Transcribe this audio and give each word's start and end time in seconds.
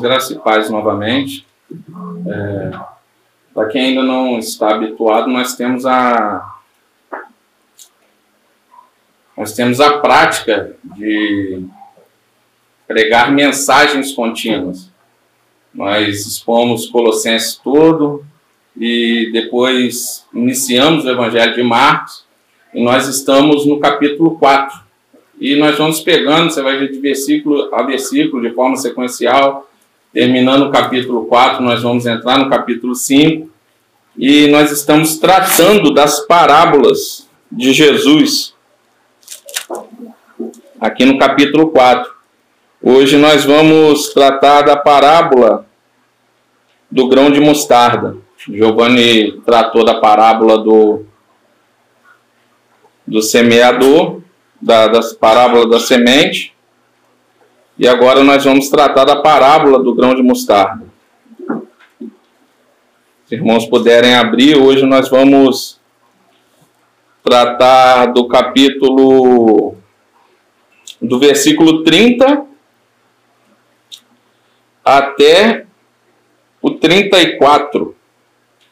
Graça 0.00 0.32
e 0.32 0.38
paz 0.38 0.70
novamente. 0.70 1.46
É, 2.26 2.70
Para 3.54 3.68
quem 3.68 3.86
ainda 3.86 4.02
não 4.02 4.38
está 4.38 4.74
habituado, 4.74 5.28
nós 5.28 5.54
temos 5.54 5.84
a 5.84 6.54
nós 9.36 9.52
temos 9.52 9.80
a 9.80 9.98
prática 9.98 10.74
de 10.82 11.62
pregar 12.88 13.30
mensagens 13.30 14.12
contínuas. 14.12 14.90
Nós 15.72 16.26
expomos 16.26 16.86
Colossenses 16.86 17.54
todo 17.54 18.24
e 18.76 19.30
depois 19.32 20.26
iniciamos 20.34 21.04
o 21.04 21.10
Evangelho 21.10 21.54
de 21.54 21.62
Marcos 21.62 22.24
e 22.74 22.82
nós 22.82 23.06
estamos 23.06 23.64
no 23.64 23.78
capítulo 23.78 24.36
4. 24.38 24.88
E 25.40 25.54
nós 25.54 25.78
vamos 25.78 26.00
pegando, 26.00 26.50
você 26.50 26.60
vai 26.60 26.78
ver 26.78 26.90
de 26.90 26.98
versículo 26.98 27.72
a 27.72 27.82
versículo, 27.82 28.42
de 28.42 28.52
forma 28.52 28.76
sequencial. 28.76 29.67
Terminando 30.12 30.62
o 30.62 30.70
capítulo 30.70 31.26
4, 31.26 31.62
nós 31.62 31.82
vamos 31.82 32.06
entrar 32.06 32.38
no 32.38 32.48
capítulo 32.48 32.94
5. 32.94 33.48
E 34.16 34.46
nós 34.48 34.72
estamos 34.72 35.18
tratando 35.18 35.92
das 35.92 36.20
parábolas 36.20 37.28
de 37.52 37.72
Jesus. 37.72 38.54
Aqui 40.80 41.04
no 41.04 41.18
capítulo 41.18 41.68
4. 41.68 42.10
Hoje 42.82 43.18
nós 43.18 43.44
vamos 43.44 44.08
tratar 44.14 44.62
da 44.62 44.76
parábola 44.76 45.66
do 46.90 47.06
grão 47.08 47.30
de 47.30 47.40
mostarda. 47.40 48.16
Giovanni 48.48 49.40
tratou 49.44 49.84
da 49.84 50.00
parábola 50.00 50.58
do, 50.58 51.04
do 53.06 53.20
semeador 53.20 54.22
da, 54.60 54.86
das 54.88 55.12
parábola 55.12 55.68
da 55.68 55.78
semente. 55.78 56.54
E 57.78 57.86
agora 57.86 58.24
nós 58.24 58.44
vamos 58.44 58.68
tratar 58.68 59.04
da 59.04 59.22
parábola 59.22 59.78
do 59.78 59.94
grão 59.94 60.14
de 60.14 60.22
mostarda. 60.22 60.84
Se 63.24 63.34
irmãos 63.34 63.66
puderem 63.66 64.14
abrir, 64.14 64.56
hoje 64.56 64.84
nós 64.84 65.08
vamos 65.08 65.78
tratar 67.22 68.06
do 68.06 68.26
capítulo 68.26 69.76
do 71.00 71.18
versículo 71.18 71.84
30 71.84 72.46
até 74.84 75.66
o 76.60 76.70
34, 76.70 77.94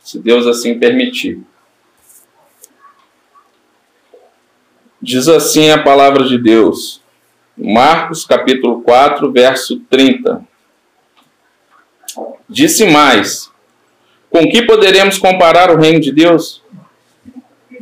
se 0.00 0.18
Deus 0.18 0.46
assim 0.46 0.78
permitir. 0.78 1.40
Diz 5.00 5.28
assim 5.28 5.70
a 5.70 5.82
palavra 5.82 6.24
de 6.24 6.38
Deus, 6.38 7.02
Marcos 7.56 8.26
capítulo 8.26 8.82
4, 8.82 9.32
verso 9.32 9.80
30. 9.88 10.42
Disse 12.46 12.84
mais: 12.84 13.50
Com 14.28 14.46
que 14.46 14.62
poderemos 14.62 15.16
comparar 15.16 15.70
o 15.70 15.78
reino 15.78 15.98
de 15.98 16.12
Deus? 16.12 16.62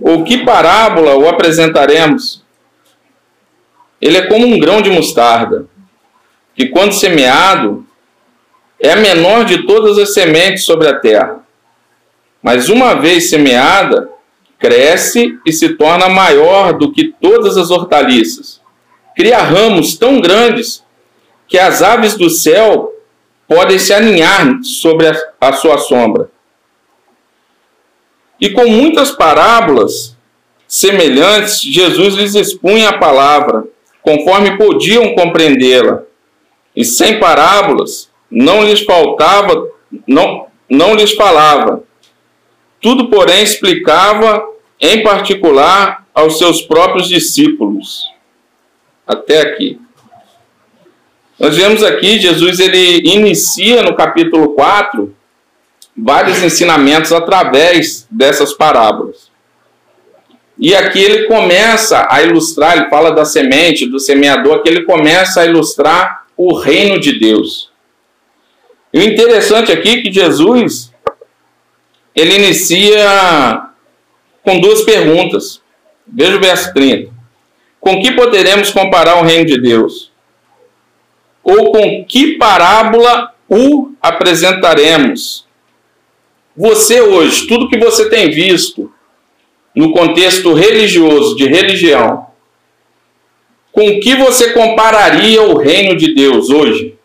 Ou 0.00 0.22
que 0.22 0.45
parábola 0.45 1.17
o 1.17 1.28
apresentaremos? 1.28 2.45
Ele 4.00 4.19
é 4.19 4.27
como 4.27 4.47
um 4.47 4.61
grão 4.61 4.80
de 4.80 4.91
mostarda, 4.91 5.67
que 6.55 6.69
quando 6.69 6.92
semeado 6.92 7.84
é 8.78 8.92
a 8.92 8.97
menor 8.97 9.45
de 9.45 9.67
todas 9.67 9.98
as 9.98 10.14
sementes 10.14 10.64
sobre 10.64 10.86
a 10.86 11.00
terra. 11.00 11.45
Mas 12.41 12.69
uma 12.69 12.95
vez 12.95 13.28
semeada, 13.30 14.08
cresce 14.58 15.39
e 15.45 15.52
se 15.52 15.70
torna 15.70 16.08
maior 16.08 16.74
do 16.74 16.92
que 16.92 17.12
todas 17.20 17.56
as 17.56 17.70
hortaliças. 17.70 18.64
Cria 19.17 19.39
ramos 19.39 19.97
tão 19.97 20.20
grandes 20.20 20.85
que 21.47 21.58
as 21.58 21.83
aves 21.83 22.17
do 22.17 22.29
céu 22.29 22.92
podem 23.47 23.79
se 23.79 23.92
aninhar 23.92 24.58
sobre 24.63 25.07
a, 25.41 25.52
sua 25.52 25.79
sombra. 25.79 26.30
E 28.41 28.51
com 28.51 28.67
muitas 28.67 29.11
parábolas 29.11 30.17
semelhantes, 30.67 31.61
Jesus 31.61 32.14
lhes 32.14 32.35
expunha 32.35 32.89
a 32.89 32.98
palavra, 32.98 33.64
conforme 34.03 34.57
podiam 34.57 35.14
compreendê-la. 35.14 36.03
E 36.74 36.85
sem 36.85 37.20
parábolas, 37.20 38.11
não 38.30 38.64
lhes 38.64 38.80
faltava, 38.80 39.69
não, 40.07 40.47
não 40.69 40.95
lhes 40.95 41.13
falava. 41.13 41.85
Tudo, 42.80 43.08
porém, 43.08 43.42
explicava 43.42 44.45
em 44.80 45.03
particular 45.03 46.07
aos 46.13 46.39
seus 46.39 46.61
próprios 46.61 47.08
discípulos. 47.08 48.14
Até 49.07 49.41
aqui. 49.41 49.81
Nós 51.39 51.57
vemos 51.57 51.83
aqui, 51.83 52.19
Jesus 52.19 52.61
ele 52.61 53.01
inicia 53.09 53.83
no 53.83 53.95
capítulo 53.95 54.55
4 54.55 55.15
vários 55.97 56.42
ensinamentos 56.42 57.13
através 57.13 58.07
dessas 58.11 58.53
parábolas. 58.53 59.31
E 60.59 60.75
aqui 60.75 61.01
ele 61.01 61.27
começa 61.27 62.07
a 62.09 62.23
ilustrar, 62.23 62.77
ele 62.77 62.89
fala 62.89 63.11
da 63.11 63.25
semente, 63.25 63.87
do 63.87 63.98
semeador, 63.98 64.63
que 64.63 64.69
ele 64.69 64.83
começa 64.83 65.41
a 65.41 65.47
ilustrar 65.47 66.25
o 66.36 66.57
reino 66.57 67.01
de 67.01 67.19
Deus. 67.19 67.71
E 68.92 68.98
o 68.98 69.03
interessante 69.03 69.73
aqui 69.73 69.89
é 69.89 70.03
que 70.03 70.13
Jesus 70.13 70.92
ele 72.15 72.36
inicia 72.36 73.67
com 74.42 74.61
duas 74.61 74.83
perguntas. 74.83 75.61
Veja 76.07 76.36
o 76.36 76.41
verso 76.41 76.73
30. 76.73 77.14
Com 77.84 78.00
que 78.00 78.12
poderemos 78.12 78.70
comparar 78.70 79.18
o 79.18 79.24
reino 79.24 79.45
de 79.45 79.61
Deus? 79.61 80.11
Ou 81.42 81.70
com 81.70 82.02
que 82.06 82.39
parábola 82.39 83.34
o 83.46 83.92
apresentaremos? 84.00 85.46
Você 86.56 87.02
hoje, 87.02 87.46
tudo 87.46 87.68
que 87.68 87.77
você 87.77 88.08
tem 88.08 88.30
visto 88.30 88.90
no 89.77 89.92
contexto 89.92 90.55
religioso, 90.55 91.36
de 91.36 91.46
religião, 91.46 92.28
com 93.70 94.00
que 94.00 94.14
você 94.14 94.55
compararia 94.55 95.42
o 95.42 95.58
reino 95.58 95.94
de 95.94 96.14
Deus 96.14 96.48
hoje? 96.48 96.96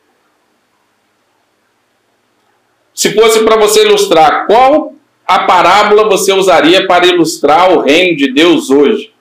Se 2.94 3.14
fosse 3.14 3.44
para 3.44 3.58
você 3.58 3.84
ilustrar, 3.84 4.48
qual 4.48 4.94
a 5.28 5.40
parábola 5.40 6.08
você 6.08 6.32
usaria 6.32 6.88
para 6.88 7.06
ilustrar 7.06 7.70
o 7.70 7.82
reino 7.82 8.16
de 8.16 8.32
Deus 8.32 8.70
hoje? 8.70 9.12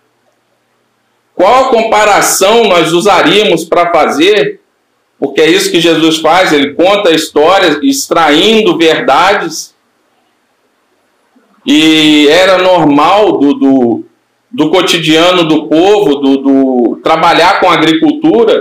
Qual 1.38 1.70
comparação 1.70 2.64
nós 2.64 2.92
usaríamos 2.92 3.64
para 3.64 3.92
fazer? 3.92 4.60
Porque 5.20 5.40
é 5.40 5.48
isso 5.48 5.70
que 5.70 5.80
Jesus 5.80 6.18
faz, 6.18 6.52
ele 6.52 6.74
conta 6.74 7.14
histórias 7.14 7.78
extraindo 7.80 8.76
verdades. 8.76 9.72
E 11.64 12.26
era 12.26 12.58
normal 12.58 13.38
do, 13.38 13.54
do, 13.54 14.04
do 14.50 14.70
cotidiano 14.70 15.44
do 15.44 15.68
povo, 15.68 16.16
do, 16.16 16.36
do 16.38 17.00
trabalhar 17.04 17.60
com 17.60 17.70
agricultura. 17.70 18.60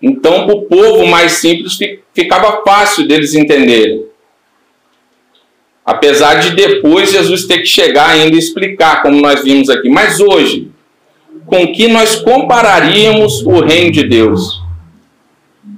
Então, 0.00 0.46
para 0.46 0.56
o 0.56 0.62
povo 0.62 1.06
mais 1.06 1.32
simples, 1.32 1.78
ficava 2.14 2.62
fácil 2.66 3.06
deles 3.06 3.34
entenderem. 3.34 4.06
Apesar 5.84 6.36
de 6.36 6.52
depois 6.52 7.12
Jesus 7.12 7.44
ter 7.44 7.58
que 7.58 7.66
chegar 7.66 8.08
ainda 8.08 8.36
e 8.36 8.38
explicar, 8.38 9.02
como 9.02 9.20
nós 9.20 9.42
vimos 9.42 9.68
aqui. 9.68 9.90
Mas 9.90 10.18
hoje, 10.18 10.69
com 11.50 11.72
que 11.72 11.88
nós 11.88 12.16
compararíamos 12.16 13.42
o 13.44 13.60
reino 13.60 13.90
de 13.90 14.08
Deus? 14.08 14.62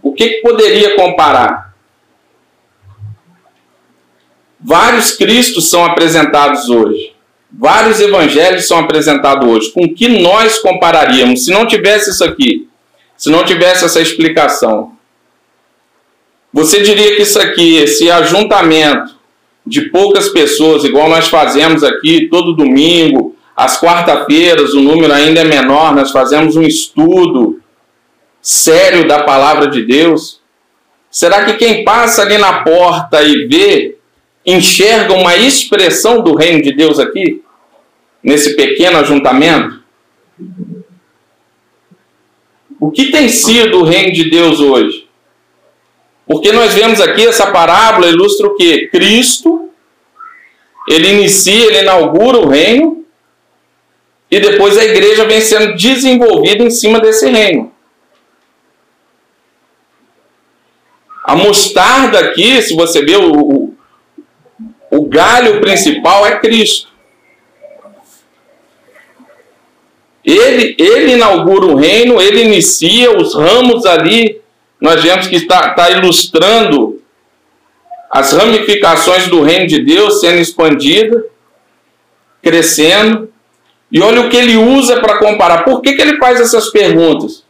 O 0.03 0.13
que, 0.13 0.29
que 0.29 0.43
poderia 0.43 0.95
comparar? 0.95 1.75
Vários 4.61 5.13
Cristos 5.13 5.71
são 5.71 5.85
apresentados 5.85 6.69
hoje. 6.69 7.15
Vários 7.51 8.01
evangelhos 8.01 8.67
são 8.67 8.79
apresentados 8.79 9.49
hoje. 9.49 9.73
Com 9.73 9.93
que 9.93 10.09
nós 10.09 10.59
compararíamos? 10.59 11.45
Se 11.45 11.51
não 11.51 11.67
tivesse 11.67 12.11
isso 12.11 12.23
aqui, 12.23 12.69
se 13.17 13.31
não 13.31 13.45
tivesse 13.45 13.85
essa 13.85 14.01
explicação, 14.01 14.93
você 16.53 16.83
diria 16.83 17.17
que 17.17 17.23
isso 17.23 17.41
aqui, 17.41 17.77
esse 17.77 18.11
ajuntamento, 18.11 19.17
de 19.67 19.83
poucas 19.91 20.29
pessoas, 20.29 20.85
igual 20.85 21.09
nós 21.09 21.29
fazemos 21.29 21.85
aqui 21.85 22.29
todo 22.29 22.55
domingo, 22.55 23.37
às 23.65 23.81
quarta-feiras, 23.81 24.75
o 24.75 24.81
número 24.81 25.13
ainda 25.13 25.41
é 25.41 25.45
menor, 25.45 25.95
nós 25.95 26.11
fazemos 26.11 26.57
um 26.57 26.63
estudo 26.63 27.61
sério 28.41 29.07
da 29.07 29.23
palavra 29.23 29.69
de 29.69 29.85
Deus. 29.85 30.41
Será 31.11 31.45
que 31.45 31.55
quem 31.55 31.85
passa 31.85 32.23
ali 32.23 32.39
na 32.39 32.65
porta 32.65 33.23
e 33.23 33.47
vê, 33.47 33.99
enxerga 34.45 35.15
uma 35.15 35.37
expressão 35.37 36.23
do 36.23 36.35
reino 36.35 36.61
de 36.61 36.73
Deus 36.73 36.99
aqui? 36.99 37.43
Nesse 38.23 38.57
pequeno 38.57 38.99
ajuntamento? 38.99 39.81
O 42.81 42.91
que 42.91 43.13
tem 43.13 43.29
sido 43.29 43.79
o 43.79 43.85
reino 43.85 44.13
de 44.13 44.29
Deus 44.29 44.59
hoje? 44.59 45.09
Porque 46.27 46.51
nós 46.51 46.75
vemos 46.75 47.01
aqui 47.01 47.27
essa 47.27 47.47
parábola 47.47 48.09
ilustra 48.09 48.47
o 48.47 48.57
que? 48.57 48.89
Cristo, 48.89 49.71
ele 50.89 51.11
inicia, 51.11 51.67
ele 51.67 51.81
inaugura 51.81 52.39
o 52.39 52.49
reino, 52.49 53.02
e 54.33 54.41
depois 54.41 54.79
a 54.79 54.85
igreja 54.85 55.27
vem 55.27 55.43
sendo 55.43 55.77
desenvolvida 55.77 56.65
em 56.65 56.71
cima 56.71 56.99
desse 56.99 57.29
reino. 57.29 57.71
A 61.23 61.37
mostarda 61.37 62.19
aqui, 62.19 62.63
se 62.63 62.75
você 62.75 63.05
ver 63.05 63.19
o, 63.19 63.31
o, 63.31 63.75
o 64.91 65.05
galho 65.05 65.61
principal 65.61 66.27
é 66.27 66.39
Cristo. 66.39 66.89
Ele, 70.25 70.77
ele 70.79 71.13
inaugura 71.13 71.67
o 71.67 71.77
reino, 71.77 72.19
ele 72.19 72.45
inicia 72.45 73.15
os 73.15 73.35
ramos 73.35 73.85
ali. 73.85 74.41
Nós 74.81 75.03
vemos 75.03 75.27
que 75.27 75.37
está, 75.37 75.69
está 75.69 75.91
ilustrando 75.91 77.03
as 78.11 78.33
ramificações 78.33 79.29
do 79.29 79.43
reino 79.43 79.67
de 79.67 79.85
Deus 79.85 80.21
sendo 80.21 80.39
expandida, 80.39 81.23
crescendo. 82.43 83.32
E 83.93 84.01
olha 84.01 84.23
o 84.23 84.31
que 84.31 84.37
ele 84.37 84.57
usa 84.57 85.01
para 85.01 85.19
comparar. 85.19 85.65
Por 85.65 85.83
que, 85.83 85.93
que 85.93 86.01
ele 86.01 86.17
faz 86.17 86.41
essas 86.41 86.71
perguntas? 86.71 87.45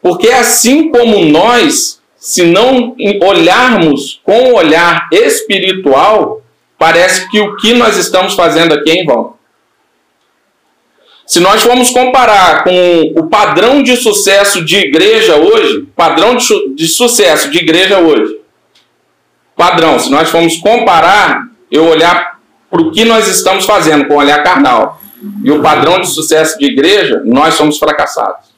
Porque 0.00 0.28
assim 0.28 0.90
como 0.90 1.24
nós, 1.24 2.00
se 2.16 2.44
não 2.44 2.94
olharmos 3.20 4.20
com 4.22 4.52
o 4.52 4.54
olhar 4.54 5.08
espiritual, 5.10 6.40
parece 6.78 7.28
que 7.28 7.40
o 7.40 7.56
que 7.56 7.74
nós 7.74 7.96
estamos 7.96 8.34
fazendo 8.34 8.74
aqui 8.74 8.90
é 8.90 9.02
em 9.02 9.04
vão. 9.04 9.34
Se 11.26 11.40
nós 11.40 11.60
formos 11.60 11.90
comparar 11.90 12.62
com 12.62 13.14
o 13.16 13.26
padrão 13.26 13.82
de 13.82 13.96
sucesso 13.96 14.64
de 14.64 14.76
igreja 14.76 15.34
hoje, 15.34 15.84
padrão 15.96 16.36
de, 16.36 16.46
de 16.76 16.86
sucesso 16.86 17.50
de 17.50 17.58
igreja 17.58 17.98
hoje, 17.98 18.38
padrão, 19.56 19.98
se 19.98 20.08
nós 20.08 20.30
formos 20.30 20.58
comparar, 20.58 21.48
eu 21.68 21.88
olhar 21.88 22.38
para 22.70 22.80
o 22.80 22.92
que 22.92 23.04
nós 23.04 23.26
estamos 23.26 23.64
fazendo 23.64 24.06
com 24.06 24.14
o 24.14 24.18
olhar 24.18 24.44
carnal 24.44 25.00
e 25.42 25.50
o 25.50 25.62
padrão 25.62 26.00
de 26.00 26.08
sucesso 26.08 26.58
de 26.58 26.66
igreja, 26.66 27.22
nós 27.24 27.54
somos 27.54 27.78
fracassados. 27.78 28.54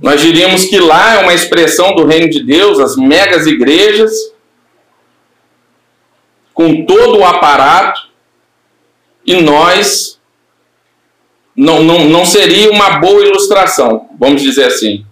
Nós 0.00 0.20
diríamos 0.20 0.66
que 0.66 0.78
lá 0.78 1.14
é 1.14 1.22
uma 1.22 1.32
expressão 1.32 1.94
do 1.94 2.04
reino 2.04 2.28
de 2.28 2.42
Deus, 2.42 2.78
as 2.78 2.96
megas 2.96 3.46
igrejas, 3.46 4.12
com 6.52 6.84
todo 6.84 7.18
o 7.18 7.24
aparato, 7.24 8.08
e 9.24 9.40
nós 9.40 10.20
não, 11.54 11.82
não, 11.82 12.04
não 12.04 12.26
seria 12.26 12.70
uma 12.70 12.98
boa 12.98 13.22
ilustração, 13.22 14.08
vamos 14.18 14.42
dizer 14.42 14.66
assim. 14.66 15.04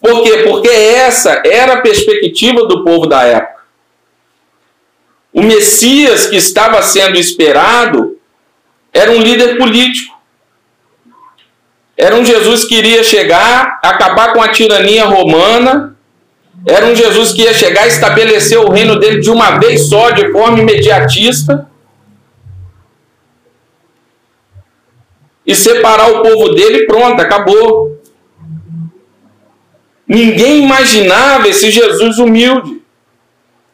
Por 0.00 0.22
quê? 0.22 0.44
Porque 0.48 0.68
essa 0.68 1.42
era 1.44 1.74
a 1.74 1.80
perspectiva 1.80 2.66
do 2.66 2.84
povo 2.84 3.06
da 3.06 3.22
época. 3.22 3.62
O 5.32 5.42
Messias 5.42 6.26
que 6.26 6.36
estava 6.36 6.82
sendo 6.82 7.16
esperado 7.16 8.17
era 8.92 9.10
um 9.10 9.20
líder 9.20 9.56
político. 9.58 10.16
Era 11.96 12.14
um 12.14 12.24
Jesus 12.24 12.64
que 12.64 12.76
iria 12.76 13.02
chegar, 13.02 13.80
acabar 13.82 14.32
com 14.32 14.42
a 14.42 14.48
tirania 14.48 15.04
romana. 15.04 15.96
Era 16.66 16.86
um 16.86 16.94
Jesus 16.94 17.32
que 17.32 17.42
ia 17.42 17.54
chegar 17.54 17.86
e 17.86 17.88
estabelecer 17.88 18.58
o 18.58 18.70
reino 18.70 18.98
dele 18.98 19.20
de 19.20 19.30
uma 19.30 19.58
vez 19.58 19.88
só, 19.88 20.10
de 20.10 20.30
forma 20.30 20.60
imediatista. 20.60 21.68
e 25.48 25.54
separar 25.54 26.10
o 26.10 26.22
povo 26.22 26.50
dele, 26.50 26.84
pronto, 26.84 27.18
acabou. 27.22 27.98
Ninguém 30.06 30.62
imaginava 30.62 31.48
esse 31.48 31.70
Jesus 31.70 32.18
humilde. 32.18 32.77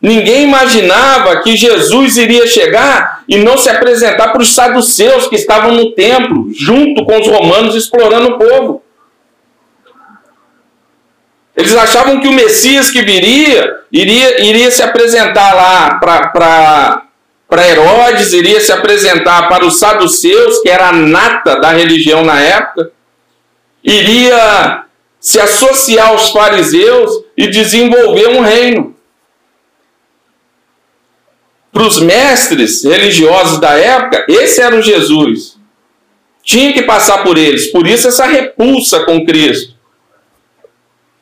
Ninguém 0.05 0.43
imaginava 0.43 1.41
que 1.41 1.57
Jesus 1.57 2.19
iria 2.19 2.47
chegar 2.47 3.23
e 3.27 3.39
não 3.39 3.57
se 3.57 3.71
apresentar 3.71 4.33
para 4.33 4.43
os 4.43 4.55
saduceus 4.55 5.29
que 5.29 5.35
estavam 5.35 5.73
no 5.73 5.93
templo, 5.95 6.51
junto 6.53 7.07
com 7.07 7.19
os 7.19 7.27
romanos, 7.27 7.75
explorando 7.75 8.33
o 8.33 8.39
povo. 8.39 8.83
Eles 11.57 11.75
achavam 11.75 12.21
que 12.21 12.29
o 12.29 12.35
Messias 12.35 12.91
que 12.91 13.01
viria 13.01 13.79
iria, 13.91 14.45
iria 14.45 14.71
se 14.71 14.83
apresentar 14.83 15.55
lá 15.55 15.95
para 15.95 17.67
Herodes, 17.67 18.35
iria 18.35 18.61
se 18.61 18.73
apresentar 18.73 19.49
para 19.49 19.65
os 19.65 19.79
saduceus, 19.79 20.61
que 20.61 20.69
era 20.69 20.91
a 20.91 20.93
nata 20.93 21.59
da 21.59 21.71
religião 21.71 22.23
na 22.23 22.39
época, 22.39 22.91
iria 23.83 24.85
se 25.19 25.41
associar 25.41 26.09
aos 26.09 26.29
fariseus 26.29 27.11
e 27.39 27.47
desenvolver 27.47 28.29
um 28.29 28.43
reino. 28.43 28.94
Para 31.75 31.89
os 31.89 31.99
mestres 31.99 32.85
religiosos 32.85 33.61
da 33.61 33.73
época, 33.73 34.25
esse 34.29 34.61
era 34.61 34.77
o 34.77 34.81
Jesus. 34.81 35.59
Tinha 36.41 36.73
que 36.73 36.83
passar 36.83 37.25
por 37.25 37.37
eles, 37.37 37.73
por 37.73 37.85
isso 37.85 38.07
essa 38.07 38.27
repulsa 38.27 39.01
com 39.01 39.27
Cristo. 39.27 39.75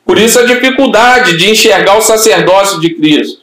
Por 0.05 0.19
isso 0.19 0.37
a 0.37 0.43
dificuldade 0.43 1.37
de 1.37 1.49
enxergar 1.49 1.97
o 1.97 2.01
sacerdócio 2.01 2.79
de 2.79 2.93
Cristo. 2.93 3.41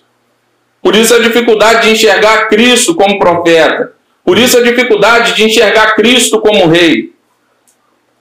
Por 0.81 0.95
isso 0.95 1.13
a 1.13 1.19
dificuldade 1.19 1.89
de 1.89 1.95
enxergar 1.95 2.49
Cristo 2.49 2.95
como 2.95 3.19
profeta. 3.19 3.93
Por 4.25 4.39
isso 4.39 4.57
a 4.59 4.63
dificuldade 4.63 5.35
de 5.35 5.43
enxergar 5.43 5.97
Cristo 5.97 6.41
como 6.41 6.69
rei. 6.69 7.13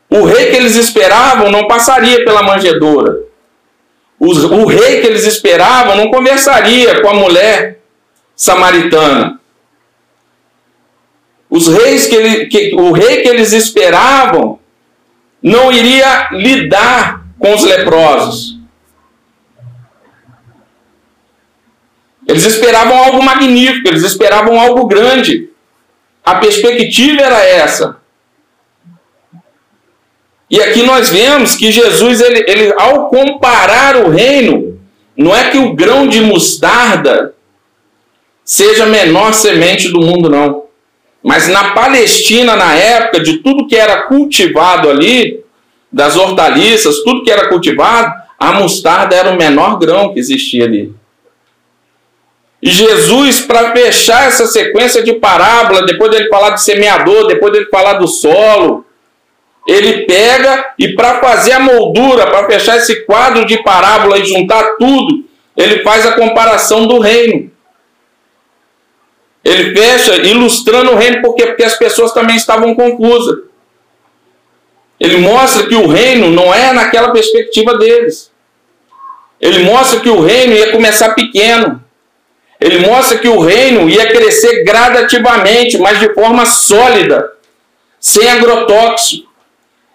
O 0.09 0.23
rei 0.23 0.47
que 0.47 0.55
eles 0.55 0.75
esperavam 0.75 1.51
não 1.51 1.67
passaria 1.67 2.25
pela 2.25 2.41
manjedoura. 2.41 3.19
O, 4.19 4.65
rei 4.65 4.99
que 4.99 5.07
eles 5.07 5.27
esperavam 5.27 5.95
não 5.95 6.09
conversaria 6.09 7.01
com 7.01 7.09
a 7.09 7.13
mulher 7.13 7.78
samaritana. 8.39 9.37
Os 11.49 11.67
reis 11.67 12.07
que, 12.07 12.15
ele, 12.15 12.45
que 12.45 12.73
o 12.73 12.93
rei 12.93 13.21
que 13.21 13.27
eles 13.27 13.51
esperavam 13.51 14.59
não 15.43 15.69
iria 15.73 16.29
lidar 16.31 17.25
com 17.37 17.53
os 17.53 17.63
leprosos. 17.63 18.57
Eles 22.25 22.45
esperavam 22.45 22.97
algo 22.97 23.21
magnífico, 23.21 23.89
eles 23.89 24.03
esperavam 24.03 24.57
algo 24.57 24.87
grande. 24.87 25.49
A 26.23 26.35
perspectiva 26.35 27.21
era 27.21 27.43
essa. 27.43 27.97
E 30.49 30.61
aqui 30.61 30.83
nós 30.83 31.09
vemos 31.09 31.55
que 31.57 31.71
Jesus, 31.71 32.21
ele, 32.21 32.45
ele, 32.47 32.73
ao 32.77 33.09
comparar 33.09 33.97
o 33.97 34.09
reino, 34.09 34.79
não 35.17 35.35
é 35.35 35.49
que 35.49 35.57
o 35.57 35.73
grão 35.73 36.07
de 36.07 36.21
mostarda 36.21 37.35
seja 38.49 38.85
a 38.85 38.87
menor 38.87 39.31
semente 39.31 39.89
do 39.89 40.01
mundo, 40.01 40.27
não. 40.27 40.63
Mas 41.21 41.47
na 41.47 41.65
Palestina, 41.69 42.55
na 42.55 42.73
época, 42.73 43.19
de 43.19 43.43
tudo 43.43 43.67
que 43.67 43.75
era 43.75 44.07
cultivado 44.07 44.89
ali, 44.89 45.43
das 45.91 46.17
hortaliças, 46.17 47.03
tudo 47.03 47.23
que 47.23 47.29
era 47.29 47.47
cultivado, 47.47 48.11
a 48.39 48.53
mostarda 48.53 49.15
era 49.15 49.29
o 49.29 49.37
menor 49.37 49.77
grão 49.77 50.11
que 50.11 50.19
existia 50.19 50.65
ali. 50.65 50.91
E 52.59 52.71
Jesus, 52.71 53.39
para 53.41 53.71
fechar 53.71 54.27
essa 54.27 54.47
sequência 54.47 55.03
de 55.03 55.13
parábola, 55.13 55.85
depois 55.85 56.09
dele 56.09 56.27
falar 56.27 56.49
do 56.49 56.59
semeador, 56.59 57.27
depois 57.27 57.53
dele 57.53 57.67
falar 57.67 57.93
do 57.93 58.07
solo, 58.07 58.83
ele 59.67 60.05
pega 60.05 60.73
e 60.79 60.95
para 60.95 61.19
fazer 61.19 61.51
a 61.51 61.59
moldura, 61.59 62.25
para 62.25 62.47
fechar 62.47 62.77
esse 62.77 63.05
quadro 63.05 63.45
de 63.45 63.61
parábola 63.61 64.17
e 64.17 64.25
juntar 64.25 64.75
tudo, 64.79 65.23
ele 65.55 65.83
faz 65.83 66.03
a 66.07 66.13
comparação 66.13 66.87
do 66.87 66.97
reino. 66.97 67.48
Ele 69.43 69.75
fecha 69.75 70.15
ilustrando 70.17 70.91
o 70.91 70.95
reino, 70.95 71.21
porque, 71.21 71.45
porque 71.45 71.63
as 71.63 71.77
pessoas 71.77 72.13
também 72.13 72.35
estavam 72.35 72.75
confusas. 72.75 73.43
Ele 74.99 75.17
mostra 75.17 75.65
que 75.65 75.75
o 75.75 75.87
reino 75.87 76.29
não 76.29 76.53
é 76.53 76.73
naquela 76.73 77.11
perspectiva 77.11 77.77
deles. 77.77 78.31
Ele 79.39 79.59
mostra 79.59 80.01
que 80.01 80.09
o 80.09 80.19
reino 80.19 80.53
ia 80.53 80.71
começar 80.71 81.13
pequeno. 81.13 81.81
Ele 82.59 82.79
mostra 82.79 83.17
que 83.17 83.27
o 83.29 83.39
reino 83.39 83.89
ia 83.89 84.07
crescer 84.07 84.65
gradativamente, 84.65 85.77
mas 85.77 85.99
de 85.99 86.13
forma 86.13 86.45
sólida, 86.45 87.31
sem 87.99 88.29
agrotóxico. 88.29 89.29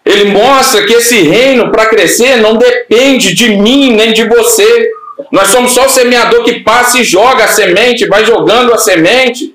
Ele 0.03 0.27
mostra 0.27 0.87
que 0.87 0.95
esse 0.95 1.21
reino, 1.23 1.71
para 1.71 1.87
crescer, 1.87 2.37
não 2.37 2.57
depende 2.57 3.35
de 3.35 3.51
mim 3.51 3.95
nem 3.95 4.13
de 4.13 4.27
você. 4.27 4.91
Nós 5.30 5.49
somos 5.49 5.73
só 5.73 5.87
o 5.87 5.90
semeador 5.90 6.42
que 6.44 6.61
passa 6.61 6.99
e 6.99 7.04
joga 7.04 7.44
a 7.44 7.49
semente, 7.49 8.06
vai 8.06 8.25
jogando 8.25 8.73
a 8.73 8.78
semente, 8.78 9.54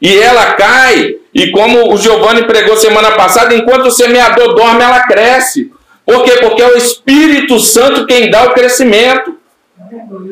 e 0.00 0.18
ela 0.18 0.52
cai. 0.52 1.16
E 1.34 1.50
como 1.50 1.92
o 1.92 1.96
Giovanni 1.96 2.44
pregou 2.44 2.76
semana 2.76 3.12
passada, 3.12 3.54
enquanto 3.54 3.86
o 3.86 3.90
semeador 3.90 4.54
dorme, 4.54 4.82
ela 4.82 5.00
cresce. 5.00 5.70
Por 6.04 6.22
quê? 6.22 6.32
Porque 6.40 6.62
é 6.62 6.68
o 6.68 6.76
Espírito 6.76 7.58
Santo 7.58 8.06
quem 8.06 8.30
dá 8.30 8.44
o 8.44 8.54
crescimento. 8.54 9.36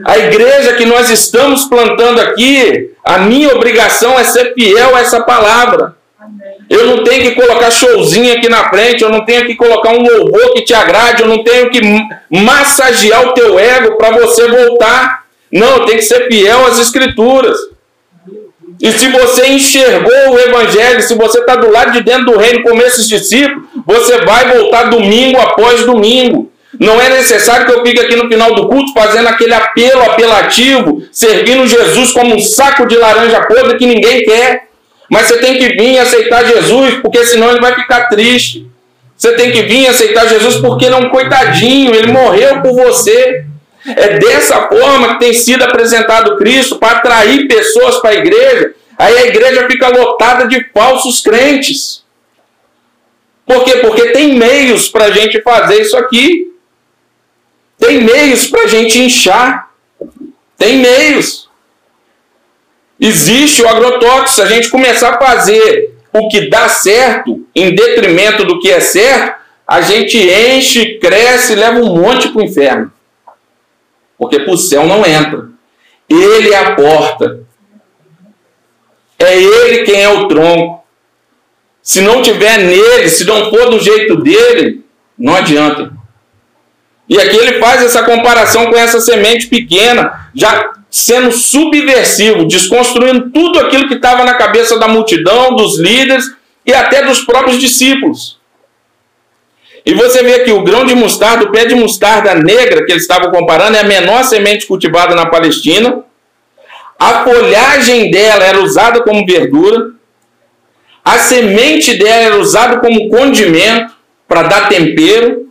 A 0.06 0.18
igreja 0.18 0.74
que 0.74 0.86
nós 0.86 1.10
estamos 1.10 1.64
plantando 1.64 2.20
aqui, 2.20 2.92
a 3.04 3.18
minha 3.18 3.54
obrigação 3.54 4.18
é 4.18 4.24
ser 4.24 4.54
fiel 4.54 4.96
a 4.96 5.00
essa 5.00 5.20
palavra. 5.20 5.96
Eu 6.68 6.86
não 6.86 7.04
tenho 7.04 7.22
que 7.22 7.40
colocar 7.40 7.70
showzinho 7.70 8.32
aqui 8.32 8.48
na 8.48 8.68
frente, 8.68 9.02
eu 9.02 9.10
não 9.10 9.24
tenho 9.24 9.46
que 9.46 9.54
colocar 9.54 9.90
um 9.90 10.02
louvor 10.02 10.52
que 10.54 10.62
te 10.62 10.74
agrade, 10.74 11.22
eu 11.22 11.28
não 11.28 11.44
tenho 11.44 11.70
que 11.70 11.80
massagear 12.30 13.28
o 13.28 13.32
teu 13.32 13.58
ego 13.58 13.96
para 13.96 14.10
você 14.10 14.48
voltar. 14.48 15.24
Não, 15.52 15.84
tenho 15.84 15.98
que 15.98 16.04
ser 16.04 16.26
fiel 16.26 16.66
às 16.66 16.78
escrituras. 16.78 17.56
E 18.82 18.90
se 18.92 19.08
você 19.08 19.46
enxergou 19.46 20.32
o 20.32 20.38
evangelho, 20.38 21.02
se 21.02 21.14
você 21.14 21.38
está 21.38 21.54
do 21.54 21.70
lado 21.70 21.92
de 21.92 22.02
dentro 22.02 22.26
do 22.26 22.38
reino 22.38 22.62
como 22.62 22.82
esses 22.82 23.06
discípulos, 23.06 23.68
você 23.86 24.18
vai 24.24 24.52
voltar 24.56 24.84
domingo 24.84 25.38
após 25.38 25.84
domingo. 25.84 26.50
Não 26.78 27.00
é 27.00 27.08
necessário 27.08 27.66
que 27.66 27.72
eu 27.72 27.84
fique 27.84 28.00
aqui 28.00 28.16
no 28.16 28.28
final 28.28 28.52
do 28.54 28.68
culto 28.68 28.92
fazendo 28.92 29.28
aquele 29.28 29.54
apelo 29.54 30.02
apelativo, 30.02 31.02
servindo 31.12 31.66
Jesus 31.66 32.10
como 32.12 32.34
um 32.34 32.40
saco 32.40 32.86
de 32.86 32.96
laranja 32.96 33.46
podre 33.46 33.78
que 33.78 33.86
ninguém 33.86 34.24
quer. 34.24 34.68
Mas 35.10 35.26
você 35.26 35.38
tem 35.38 35.58
que 35.58 35.68
vir 35.76 35.98
aceitar 35.98 36.44
Jesus, 36.44 36.94
porque 37.02 37.24
senão 37.24 37.50
ele 37.50 37.60
vai 37.60 37.74
ficar 37.74 38.08
triste. 38.08 38.66
Você 39.16 39.32
tem 39.32 39.52
que 39.52 39.62
vir 39.62 39.86
aceitar 39.86 40.26
Jesus 40.28 40.56
porque 40.56 40.84
ele 40.84 40.94
é 40.94 40.98
um 40.98 41.10
coitadinho, 41.10 41.94
ele 41.94 42.12
morreu 42.12 42.60
por 42.62 42.72
você. 42.72 43.44
É 43.86 44.18
dessa 44.18 44.66
forma 44.66 45.14
que 45.14 45.20
tem 45.20 45.34
sido 45.34 45.62
apresentado 45.62 46.36
Cristo 46.36 46.78
para 46.78 46.98
atrair 46.98 47.46
pessoas 47.46 47.96
para 48.00 48.10
a 48.10 48.14
igreja. 48.14 48.74
Aí 48.98 49.16
a 49.18 49.26
igreja 49.26 49.66
fica 49.66 49.88
lotada 49.88 50.48
de 50.48 50.70
falsos 50.72 51.20
crentes. 51.20 52.02
Por 53.46 53.62
quê? 53.64 53.76
Porque 53.76 54.10
tem 54.12 54.34
meios 54.34 54.88
para 54.88 55.06
a 55.06 55.10
gente 55.10 55.42
fazer 55.42 55.82
isso 55.82 55.96
aqui. 55.96 56.52
Tem 57.78 58.02
meios 58.02 58.46
para 58.46 58.62
a 58.62 58.66
gente 58.66 58.98
inchar. 58.98 59.70
Tem 60.56 60.78
meios. 60.78 61.43
Existe 63.00 63.62
o 63.62 63.68
agrotóxico. 63.68 64.28
Se 64.28 64.42
a 64.42 64.46
gente 64.46 64.70
começar 64.70 65.14
a 65.14 65.18
fazer 65.18 65.94
o 66.12 66.28
que 66.28 66.48
dá 66.48 66.68
certo 66.68 67.44
em 67.54 67.74
detrimento 67.74 68.44
do 68.44 68.60
que 68.60 68.70
é 68.70 68.80
certo, 68.80 69.42
a 69.66 69.80
gente 69.80 70.18
enche, 70.18 70.98
cresce, 70.98 71.54
leva 71.54 71.80
um 71.80 71.96
monte 71.96 72.28
para 72.28 72.40
o 72.40 72.44
inferno. 72.44 72.92
Porque 74.18 74.38
para 74.38 74.52
o 74.52 74.58
céu 74.58 74.86
não 74.86 75.04
entra. 75.04 75.48
Ele 76.08 76.52
é 76.52 76.56
a 76.56 76.74
porta. 76.74 77.40
É 79.18 79.36
ele 79.36 79.84
quem 79.84 80.02
é 80.02 80.08
o 80.08 80.28
tronco. 80.28 80.84
Se 81.82 82.00
não 82.00 82.22
tiver 82.22 82.58
nele, 82.58 83.08
se 83.08 83.24
não 83.24 83.50
for 83.50 83.70
do 83.70 83.78
jeito 83.78 84.16
dele, 84.22 84.84
não 85.18 85.34
adianta. 85.34 85.92
E 87.08 87.20
aqui 87.20 87.36
ele 87.36 87.58
faz 87.58 87.82
essa 87.82 88.02
comparação 88.02 88.66
com 88.66 88.76
essa 88.76 89.00
semente 89.00 89.46
pequena, 89.48 90.30
já 90.34 90.72
sendo 90.94 91.32
subversivo, 91.32 92.44
desconstruindo 92.44 93.28
tudo 93.30 93.58
aquilo 93.58 93.88
que 93.88 93.94
estava 93.94 94.22
na 94.22 94.34
cabeça 94.34 94.78
da 94.78 94.86
multidão, 94.86 95.56
dos 95.56 95.76
líderes 95.76 96.24
e 96.64 96.72
até 96.72 97.04
dos 97.04 97.22
próprios 97.22 97.58
discípulos. 97.58 98.38
E 99.84 99.92
você 99.92 100.22
vê 100.22 100.44
que 100.44 100.52
o 100.52 100.62
grão 100.62 100.84
de 100.84 100.94
mostarda, 100.94 101.46
o 101.46 101.50
pé 101.50 101.64
de 101.64 101.74
mostarda 101.74 102.36
negra 102.36 102.86
que 102.86 102.92
eles 102.92 103.02
estavam 103.02 103.32
comparando, 103.32 103.76
é 103.76 103.80
a 103.80 103.84
menor 103.84 104.22
semente 104.22 104.66
cultivada 104.66 105.16
na 105.16 105.26
Palestina. 105.26 106.04
A 106.96 107.24
folhagem 107.24 108.08
dela 108.12 108.44
era 108.44 108.62
usada 108.62 109.02
como 109.02 109.26
verdura. 109.26 109.90
A 111.04 111.18
semente 111.18 111.96
dela 111.96 112.22
era 112.22 112.36
usada 112.38 112.78
como 112.78 113.08
condimento 113.08 113.92
para 114.28 114.44
dar 114.44 114.68
tempero 114.68 115.48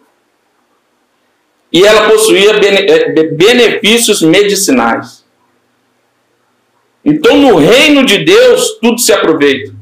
e 1.69 1.83
ela 1.83 2.09
possuía 2.09 2.53
eh, 2.61 3.23
benefícios 3.33 4.21
medicinais. 4.21 5.22
Então, 7.05 7.37
no 7.37 7.57
reino 7.57 8.05
de 8.05 8.19
Deus, 8.19 8.77
tudo 8.81 8.99
se 8.99 9.11
aproveita. 9.11 9.73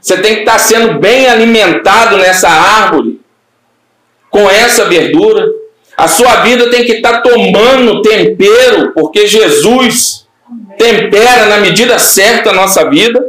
Você 0.00 0.16
tem 0.16 0.36
que 0.36 0.40
estar 0.40 0.58
sendo 0.58 0.98
bem 0.98 1.26
alimentado 1.26 2.16
nessa 2.16 2.48
árvore, 2.48 3.20
com 4.30 4.48
essa 4.48 4.86
verdura. 4.86 5.46
A 5.96 6.08
sua 6.08 6.36
vida 6.36 6.70
tem 6.70 6.84
que 6.84 6.92
estar 6.92 7.20
tomando 7.20 8.00
tempero, 8.00 8.92
porque 8.94 9.26
Jesus 9.26 10.26
tempera 10.78 11.46
na 11.46 11.58
medida 11.58 11.98
certa 11.98 12.50
a 12.50 12.54
nossa 12.54 12.88
vida. 12.88 13.22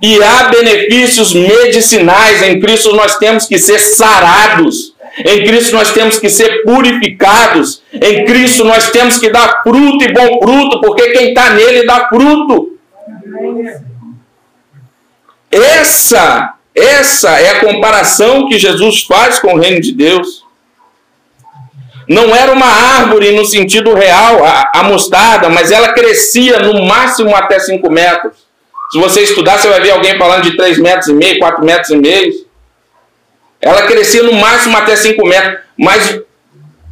E 0.00 0.22
há 0.22 0.44
benefícios 0.44 1.34
medicinais. 1.34 2.42
Em 2.42 2.58
Cristo 2.58 2.94
nós 2.94 3.18
temos 3.18 3.46
que 3.46 3.58
ser 3.58 3.78
sarados. 3.78 4.93
Em 5.18 5.44
Cristo 5.44 5.76
nós 5.76 5.92
temos 5.92 6.18
que 6.18 6.28
ser 6.28 6.62
purificados. 6.64 7.82
Em 7.92 8.24
Cristo 8.24 8.64
nós 8.64 8.90
temos 8.90 9.18
que 9.18 9.30
dar 9.30 9.62
fruto 9.62 10.04
e 10.04 10.12
bom 10.12 10.40
fruto, 10.42 10.80
porque 10.80 11.10
quem 11.10 11.28
está 11.28 11.50
nele 11.50 11.86
dá 11.86 12.08
fruto. 12.08 12.78
Essa, 15.50 16.54
essa 16.74 17.30
é 17.38 17.50
a 17.50 17.60
comparação 17.60 18.48
que 18.48 18.58
Jesus 18.58 19.02
faz 19.04 19.38
com 19.38 19.54
o 19.54 19.58
reino 19.58 19.80
de 19.80 19.92
Deus. 19.92 20.44
Não 22.08 22.34
era 22.34 22.52
uma 22.52 22.66
árvore 22.66 23.30
no 23.32 23.44
sentido 23.44 23.94
real, 23.94 24.44
a, 24.44 24.72
a 24.74 24.82
mostarda, 24.82 25.48
mas 25.48 25.70
ela 25.70 25.92
crescia 25.92 26.58
no 26.58 26.84
máximo 26.84 27.34
até 27.34 27.58
5 27.58 27.90
metros. 27.90 28.44
Se 28.90 28.98
você 28.98 29.22
estudar, 29.22 29.58
você 29.58 29.68
vai 29.68 29.80
ver 29.80 29.92
alguém 29.92 30.18
falando 30.18 30.42
de 30.42 30.56
3 30.56 30.78
metros 30.78 31.08
e 31.08 31.14
meio, 31.14 31.38
4 31.38 31.64
metros 31.64 31.90
e 31.90 31.96
meio. 31.96 32.43
Ela 33.64 33.86
crescia 33.86 34.22
no 34.22 34.34
máximo 34.34 34.76
até 34.76 34.94
5 34.94 35.26
metros, 35.26 35.60
mas 35.78 36.20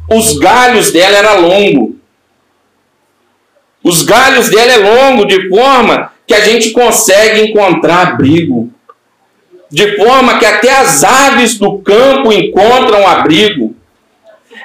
os 0.09 0.39
galhos 0.39 0.91
dela 0.91 1.17
eram 1.17 1.41
longos. 1.41 1.95
Os 3.83 4.01
galhos 4.01 4.49
dela 4.49 4.71
é 4.71 4.77
longo 4.77 5.27
de 5.27 5.49
forma 5.49 6.11
que 6.25 6.33
a 6.33 6.39
gente 6.39 6.71
consegue 6.71 7.41
encontrar 7.41 8.07
abrigo. 8.07 8.71
De 9.69 9.95
forma 9.97 10.39
que 10.39 10.45
até 10.47 10.71
as 10.71 11.03
aves 11.03 11.59
do 11.59 11.77
campo 11.77 12.33
encontram 12.33 13.07
abrigo. 13.07 13.75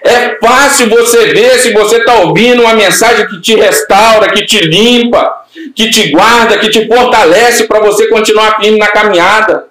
É 0.02 0.38
fácil 0.40 0.88
você 0.88 1.26
ver 1.26 1.58
se 1.58 1.74
você 1.74 1.96
está 1.96 2.14
ouvindo 2.20 2.62
uma 2.62 2.72
mensagem 2.72 3.26
que 3.26 3.38
te 3.42 3.54
restaura, 3.54 4.32
que 4.32 4.46
te 4.46 4.60
limpa, 4.60 5.44
que 5.74 5.90
te 5.90 6.08
guarda, 6.10 6.56
que 6.56 6.70
te 6.70 6.86
fortalece 6.86 7.64
para 7.64 7.80
você 7.80 8.08
continuar 8.08 8.58
firme 8.58 8.78
na 8.78 8.88
caminhada. 8.88 9.67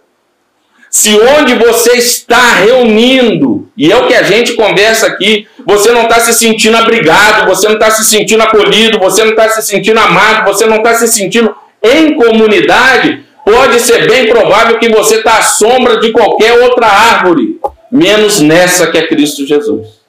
Se 0.89 1.15
onde 1.19 1.53
você 1.55 1.97
está 1.97 2.55
reunindo, 2.55 3.69
e 3.77 3.91
é 3.91 3.95
o 3.95 4.07
que 4.07 4.13
a 4.13 4.23
gente 4.23 4.53
conversa 4.53 5.07
aqui, 5.07 5.47
você 5.65 5.91
não 5.91 6.03
está 6.03 6.19
se 6.19 6.33
sentindo 6.33 6.77
abrigado, 6.77 7.45
você 7.47 7.67
não 7.67 7.75
está 7.75 7.91
se 7.91 8.05
sentindo 8.05 8.41
acolhido, 8.41 8.99
você 8.99 9.23
não 9.23 9.31
está 9.31 9.49
se 9.49 9.61
sentindo 9.61 9.99
amado, 9.99 10.45
você 10.45 10.65
não 10.65 10.77
está 10.77 10.93
se 10.93 11.07
sentindo 11.07 11.53
em 11.83 12.15
comunidade, 12.15 13.25
pode 13.45 13.79
ser 13.79 14.07
bem 14.07 14.27
provável 14.27 14.79
que 14.79 14.89
você 14.89 15.17
está 15.17 15.37
à 15.37 15.41
sombra 15.41 15.99
de 15.99 16.11
qualquer 16.11 16.53
outra 16.63 16.87
árvore, 16.87 17.59
menos 17.91 18.39
nessa 18.39 18.87
que 18.87 18.97
é 18.97 19.07
Cristo 19.07 19.45
Jesus. 19.45 20.01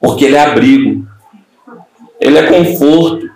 Porque 0.00 0.24
Ele 0.24 0.36
é 0.36 0.40
abrigo, 0.40 1.06
Ele 2.20 2.38
é 2.38 2.42
conforto, 2.44 3.28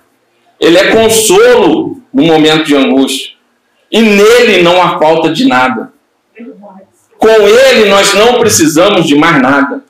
Ele 0.58 0.78
é 0.78 0.92
consolo 0.92 2.00
no 2.12 2.22
momento 2.22 2.64
de 2.64 2.76
angústia. 2.76 3.31
E 3.92 4.00
nele 4.00 4.62
não 4.62 4.80
há 4.80 4.98
falta 4.98 5.30
de 5.30 5.46
nada. 5.46 5.92
Com 7.18 7.28
ele 7.28 7.90
nós 7.90 8.14
não 8.14 8.40
precisamos 8.40 9.06
de 9.06 9.14
mais 9.14 9.40
nada. 9.40 9.84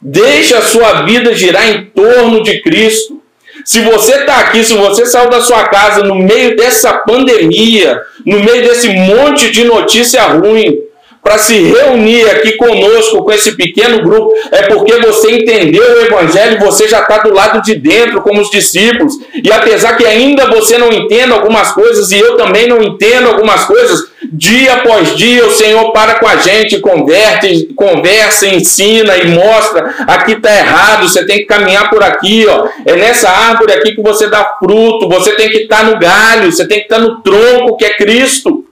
Deixe 0.00 0.54
a 0.54 0.60
sua 0.62 1.02
vida 1.02 1.32
girar 1.32 1.68
em 1.68 1.84
torno 1.86 2.42
de 2.42 2.60
Cristo. 2.60 3.22
Se 3.64 3.80
você 3.80 4.12
está 4.20 4.38
aqui, 4.38 4.62
se 4.64 4.74
você 4.74 5.06
saiu 5.06 5.30
da 5.30 5.40
sua 5.40 5.64
casa 5.68 6.02
no 6.02 6.14
meio 6.16 6.56
dessa 6.56 6.92
pandemia, 6.92 8.00
no 8.24 8.40
meio 8.40 8.62
desse 8.62 8.88
monte 8.88 9.50
de 9.50 9.64
notícia 9.64 10.22
ruim, 10.24 10.78
para 11.28 11.36
se 11.36 11.60
reunir 11.60 12.24
aqui 12.30 12.52
conosco, 12.52 13.22
com 13.22 13.30
esse 13.30 13.54
pequeno 13.54 14.02
grupo, 14.02 14.32
é 14.50 14.62
porque 14.62 14.96
você 14.96 15.30
entendeu 15.32 15.82
o 15.82 16.00
Evangelho, 16.06 16.58
você 16.58 16.88
já 16.88 17.00
está 17.00 17.18
do 17.18 17.34
lado 17.34 17.60
de 17.60 17.74
dentro, 17.74 18.22
como 18.22 18.40
os 18.40 18.50
discípulos. 18.50 19.12
E 19.44 19.52
apesar 19.52 19.94
que 19.98 20.06
ainda 20.06 20.46
você 20.46 20.78
não 20.78 20.90
entenda 20.90 21.34
algumas 21.34 21.70
coisas, 21.72 22.12
e 22.12 22.18
eu 22.18 22.38
também 22.38 22.66
não 22.66 22.82
entendo 22.82 23.28
algumas 23.28 23.66
coisas, 23.66 24.08
dia 24.32 24.72
após 24.72 25.14
dia 25.16 25.44
o 25.44 25.50
Senhor 25.50 25.92
para 25.92 26.14
com 26.14 26.26
a 26.26 26.36
gente, 26.36 26.80
converte, 26.80 27.74
conversa, 27.76 28.46
ensina 28.46 29.14
e 29.18 29.28
mostra: 29.28 29.96
aqui 30.06 30.32
está 30.32 30.50
errado, 30.56 31.06
você 31.06 31.26
tem 31.26 31.40
que 31.40 31.44
caminhar 31.44 31.90
por 31.90 32.02
aqui, 32.02 32.46
ó. 32.48 32.68
É 32.86 32.96
nessa 32.96 33.28
árvore 33.28 33.74
aqui 33.74 33.94
que 33.94 34.00
você 34.00 34.28
dá 34.28 34.56
fruto, 34.58 35.06
você 35.06 35.32
tem 35.32 35.50
que 35.50 35.58
estar 35.58 35.80
tá 35.80 35.84
no 35.84 35.98
galho, 35.98 36.50
você 36.50 36.66
tem 36.66 36.78
que 36.78 36.84
estar 36.84 36.96
tá 36.96 37.02
no 37.02 37.20
tronco 37.20 37.76
que 37.76 37.84
é 37.84 37.90
Cristo. 37.90 38.64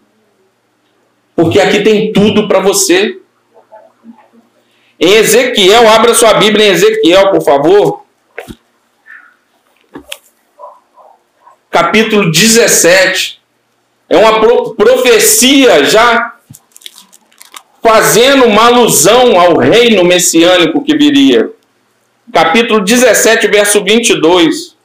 Porque 1.37 1.61
aqui 1.61 1.85
tem 1.85 2.13
tudo 2.13 2.49
para 2.49 2.61
você. 2.61 3.21
Em 4.99 5.13
Ezequiel, 5.13 5.87
abra 5.87 6.15
sua 6.15 6.35
Bíblia 6.35 6.67
em 6.67 6.71
Ezequiel, 6.71 7.31
por 7.31 7.43
favor. 7.43 8.07
Capítulo 11.71 12.31
17. 12.31 13.43
É 14.09 14.17
uma 14.17 14.41
profecia 14.75 15.85
já 15.85 16.37
fazendo 17.83 18.47
uma 18.47 18.67
alusão 18.67 19.39
ao 19.39 19.59
reino 19.59 20.03
messiânico 20.03 20.83
que 20.83 20.97
viria. 20.97 21.51
Capítulo 22.33 22.81
17, 22.81 23.47
verso 23.49 23.85
22. 23.85 24.76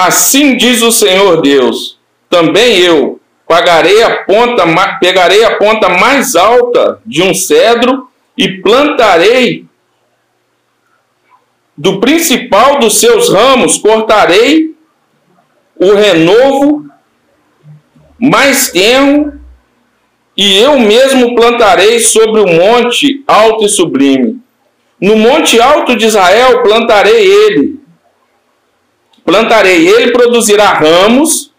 Assim 0.00 0.56
diz 0.56 0.80
o 0.80 0.90
Senhor 0.90 1.42
Deus: 1.42 1.98
também 2.30 2.78
eu 2.78 3.20
pagarei 3.46 4.02
a 4.02 4.24
ponta, 4.24 4.64
pegarei 4.98 5.44
a 5.44 5.58
ponta 5.58 5.90
mais 5.90 6.34
alta 6.34 7.02
de 7.04 7.22
um 7.22 7.34
cedro 7.34 8.08
e 8.34 8.62
plantarei 8.62 9.66
do 11.76 12.00
principal 12.00 12.78
dos 12.78 12.98
seus 12.98 13.30
ramos, 13.30 13.76
cortarei 13.76 14.74
o 15.76 15.92
renovo 15.92 16.86
mais 18.18 18.70
tenro, 18.70 19.38
e 20.34 20.56
eu 20.56 20.78
mesmo 20.78 21.34
plantarei 21.34 22.00
sobre 22.00 22.40
o 22.40 22.46
monte 22.46 23.22
alto 23.26 23.66
e 23.66 23.68
sublime. 23.68 24.40
No 24.98 25.16
monte 25.16 25.60
alto 25.60 25.94
de 25.94 26.06
Israel 26.06 26.62
plantarei 26.62 27.26
ele. 27.26 27.79
Plantarei, 29.24 29.86
ele 29.86 30.12
produzirá 30.12 30.72
ramos 30.72 31.50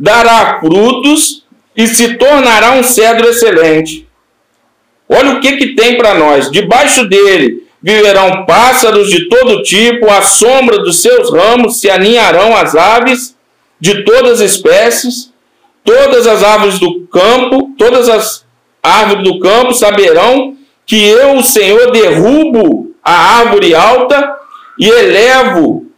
dará 0.00 0.58
frutos 0.60 1.44
e 1.76 1.86
se 1.86 2.16
tornará 2.16 2.72
um 2.72 2.82
cedro 2.82 3.28
excelente. 3.28 4.08
Olha 5.06 5.32
o 5.32 5.40
que, 5.40 5.58
que 5.58 5.74
tem 5.74 5.98
para 5.98 6.14
nós. 6.14 6.50
Debaixo 6.50 7.06
dele 7.06 7.66
viverão 7.82 8.46
pássaros 8.46 9.10
de 9.10 9.28
todo 9.28 9.62
tipo, 9.62 10.10
à 10.10 10.22
sombra 10.22 10.78
dos 10.78 11.02
seus 11.02 11.30
ramos 11.30 11.80
se 11.80 11.90
aninharão 11.90 12.56
as 12.56 12.74
aves 12.74 13.36
de 13.78 14.04
todas 14.04 14.40
as 14.40 14.52
espécies, 14.52 15.32
todas 15.84 16.26
as 16.26 16.42
árvores 16.42 16.78
do 16.78 17.06
campo, 17.06 17.74
todas 17.76 18.08
as 18.08 18.44
árvores 18.82 19.24
do 19.24 19.38
campo 19.40 19.74
saberão 19.74 20.56
que 20.86 21.08
eu, 21.08 21.36
o 21.36 21.42
Senhor, 21.42 21.90
derrubo 21.90 22.94
a 23.02 23.38
árvore 23.38 23.74
alta 23.74 24.34
e 24.78 24.88
elevo 24.88 25.89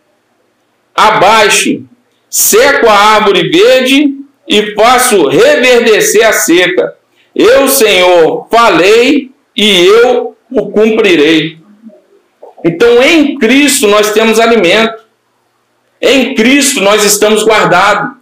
abaixo 0.94 1.84
seco 2.32 2.88
a 2.88 2.94
árvore 2.94 3.50
verde 3.50 4.14
e 4.48 4.74
faço 4.74 5.28
reverdecer 5.28 6.26
a 6.26 6.32
seca. 6.32 6.96
Eu, 7.34 7.68
Senhor, 7.68 8.46
falei 8.50 9.30
e 9.54 9.86
eu 9.86 10.34
o 10.50 10.70
cumprirei. 10.70 11.58
Então, 12.64 13.02
em 13.02 13.38
Cristo 13.38 13.86
nós 13.86 14.12
temos 14.12 14.40
alimento. 14.40 15.02
Em 16.00 16.34
Cristo 16.34 16.80
nós 16.80 17.04
estamos 17.04 17.44
guardados. 17.44 18.16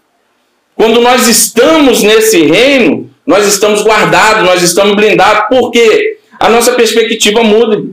Quando 0.74 1.00
nós 1.00 1.28
estamos 1.28 2.02
nesse 2.02 2.42
reino, 2.42 3.10
nós 3.26 3.46
estamos 3.46 3.82
guardados, 3.82 4.44
nós 4.44 4.62
estamos 4.62 4.96
blindados. 4.96 5.48
Por 5.48 5.70
quê? 5.70 6.18
A 6.38 6.48
nossa 6.48 6.72
perspectiva 6.72 7.44
muda. 7.44 7.84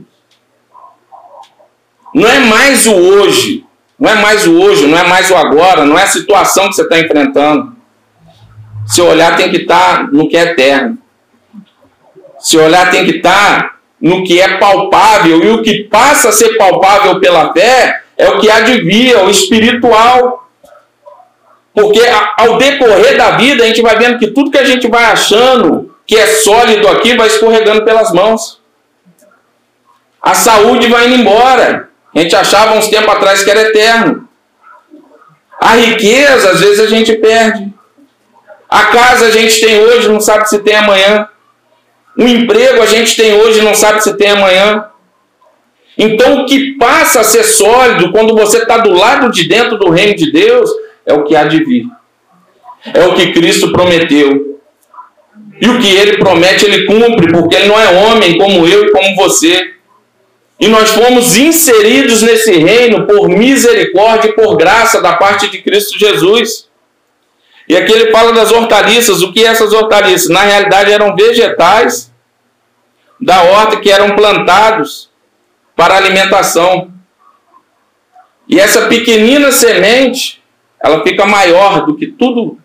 Não 2.14 2.28
é 2.28 2.40
mais 2.40 2.86
o 2.86 2.94
hoje, 2.94 3.64
não 3.98 4.10
é 4.10 4.14
mais 4.16 4.46
o 4.46 4.60
hoje, 4.60 4.86
não 4.86 4.96
é 4.96 5.02
mais 5.04 5.30
o 5.30 5.36
agora, 5.36 5.84
não 5.84 5.98
é 5.98 6.04
a 6.04 6.08
situação 6.08 6.68
que 6.68 6.74
você 6.74 6.82
está 6.82 6.98
enfrentando. 6.98 7.76
Seu 8.86 9.06
olhar 9.06 9.36
tem 9.36 9.50
que 9.50 9.58
estar 9.58 9.98
tá 9.98 10.08
no 10.12 10.28
que 10.28 10.36
é 10.36 10.42
eterno. 10.42 10.98
Seu 12.38 12.62
olhar 12.62 12.90
tem 12.90 13.04
que 13.04 13.16
estar 13.16 13.62
tá 13.62 13.74
no 14.00 14.24
que 14.24 14.40
é 14.40 14.56
palpável. 14.58 15.42
E 15.42 15.50
o 15.50 15.62
que 15.62 15.84
passa 15.84 16.28
a 16.28 16.32
ser 16.32 16.56
palpável 16.56 17.20
pela 17.20 17.52
fé 17.52 18.02
é 18.16 18.28
o 18.28 18.38
que 18.38 18.48
vir, 18.82 19.12
é 19.12 19.22
o 19.22 19.28
espiritual. 19.28 20.48
Porque 21.74 22.00
ao 22.36 22.56
decorrer 22.56 23.16
da 23.16 23.32
vida, 23.32 23.64
a 23.64 23.66
gente 23.66 23.82
vai 23.82 23.96
vendo 23.98 24.18
que 24.18 24.28
tudo 24.28 24.50
que 24.50 24.58
a 24.58 24.64
gente 24.64 24.88
vai 24.88 25.04
achando 25.04 25.94
que 26.06 26.16
é 26.16 26.26
sólido 26.26 26.88
aqui 26.88 27.14
vai 27.16 27.26
escorregando 27.26 27.84
pelas 27.84 28.12
mãos. 28.12 28.60
A 30.22 30.34
saúde 30.34 30.88
vai 30.88 31.06
indo 31.06 31.16
embora. 31.16 31.87
A 32.14 32.20
gente 32.20 32.34
achava 32.34 32.76
uns 32.76 32.88
tempos 32.88 33.14
atrás 33.14 33.44
que 33.44 33.50
era 33.50 33.62
eterno. 33.62 34.28
A 35.60 35.74
riqueza, 35.74 36.50
às 36.50 36.60
vezes, 36.60 36.80
a 36.80 36.86
gente 36.86 37.14
perde. 37.16 37.72
A 38.68 38.86
casa 38.86 39.26
a 39.26 39.30
gente 39.30 39.60
tem 39.60 39.80
hoje, 39.80 40.08
não 40.08 40.20
sabe 40.20 40.48
se 40.48 40.58
tem 40.58 40.76
amanhã. 40.76 41.28
O 42.16 42.22
emprego 42.22 42.82
a 42.82 42.86
gente 42.86 43.16
tem 43.16 43.32
hoje, 43.32 43.62
não 43.62 43.74
sabe 43.74 44.02
se 44.02 44.16
tem 44.16 44.30
amanhã. 44.30 44.88
Então, 45.96 46.42
o 46.42 46.46
que 46.46 46.76
passa 46.76 47.20
a 47.20 47.24
ser 47.24 47.42
sólido 47.44 48.12
quando 48.12 48.34
você 48.34 48.58
está 48.58 48.78
do 48.78 48.92
lado 48.92 49.30
de 49.32 49.48
dentro 49.48 49.78
do 49.78 49.90
reino 49.90 50.14
de 50.14 50.30
Deus 50.30 50.70
é 51.06 51.14
o 51.14 51.24
que 51.24 51.34
há 51.34 51.44
de 51.44 51.64
vir. 51.64 51.86
É 52.94 53.04
o 53.06 53.14
que 53.14 53.32
Cristo 53.32 53.72
prometeu. 53.72 54.60
E 55.60 55.68
o 55.68 55.78
que 55.80 55.88
ele 55.88 56.18
promete, 56.18 56.66
ele 56.66 56.86
cumpre, 56.86 57.32
porque 57.32 57.56
ele 57.56 57.68
não 57.68 57.80
é 57.80 57.88
homem 57.88 58.38
como 58.38 58.66
eu 58.66 58.86
e 58.86 58.92
como 58.92 59.16
você. 59.16 59.74
E 60.60 60.66
nós 60.66 60.90
fomos 60.90 61.36
inseridos 61.36 62.22
nesse 62.22 62.52
reino 62.52 63.06
por 63.06 63.28
misericórdia 63.28 64.30
e 64.30 64.32
por 64.32 64.56
graça 64.56 65.00
da 65.00 65.14
parte 65.14 65.48
de 65.48 65.62
Cristo 65.62 65.98
Jesus. 65.98 66.68
E 67.68 67.76
aqui 67.76 67.92
ele 67.92 68.10
fala 68.10 68.32
das 68.32 68.50
hortaliças. 68.50 69.22
O 69.22 69.32
que 69.32 69.44
é 69.44 69.48
essas 69.48 69.72
hortaliças? 69.72 70.28
Na 70.28 70.40
realidade 70.40 70.90
eram 70.90 71.14
vegetais 71.14 72.12
da 73.20 73.42
horta 73.42 73.78
que 73.78 73.90
eram 73.90 74.16
plantados 74.16 75.10
para 75.76 75.96
alimentação. 75.96 76.92
E 78.48 78.58
essa 78.58 78.86
pequenina 78.86 79.52
semente, 79.52 80.42
ela 80.82 81.02
fica 81.02 81.26
maior 81.26 81.84
do 81.86 81.94
que 81.96 82.06
tudo 82.06 82.58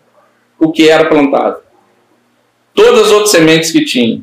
o 0.58 0.72
que 0.72 0.88
era 0.88 1.04
plantado. 1.04 1.58
Todas 2.74 3.06
as 3.06 3.12
outras 3.12 3.30
sementes 3.30 3.70
que 3.70 3.84
tinha. 3.84 4.22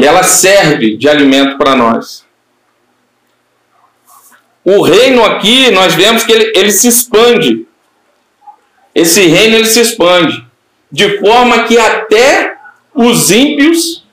E 0.00 0.06
ela 0.06 0.22
serve 0.22 0.96
de 0.96 1.06
alimento 1.10 1.58
para 1.58 1.76
nós. 1.76 2.24
O 4.64 4.80
reino 4.80 5.22
aqui, 5.22 5.70
nós 5.70 5.94
vemos 5.94 6.24
que 6.24 6.32
ele, 6.32 6.52
ele 6.56 6.72
se 6.72 6.88
expande. 6.88 7.66
Esse 8.94 9.26
reino 9.26 9.56
ele 9.56 9.66
se 9.66 9.78
expande. 9.78 10.42
De 10.90 11.18
forma 11.18 11.64
que 11.64 11.78
até 11.78 12.56
os 12.94 13.30
ímpios 13.30 14.06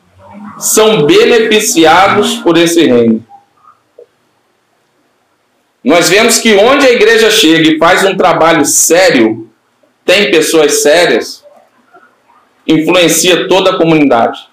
são 0.60 1.06
beneficiados 1.06 2.36
por 2.40 2.58
esse 2.58 2.86
reino. 2.86 3.26
Nós 5.82 6.10
vemos 6.10 6.38
que 6.38 6.54
onde 6.56 6.86
a 6.86 6.92
igreja 6.92 7.32
chega 7.32 7.72
e 7.72 7.78
faz 7.78 8.04
um 8.04 8.18
trabalho 8.18 8.66
sério, 8.66 9.50
tem 10.04 10.32
pessoas 10.32 10.82
sérias, 10.82 11.46
influencia 12.68 13.48
toda 13.48 13.72
a 13.72 13.78
comunidade. 13.78 14.50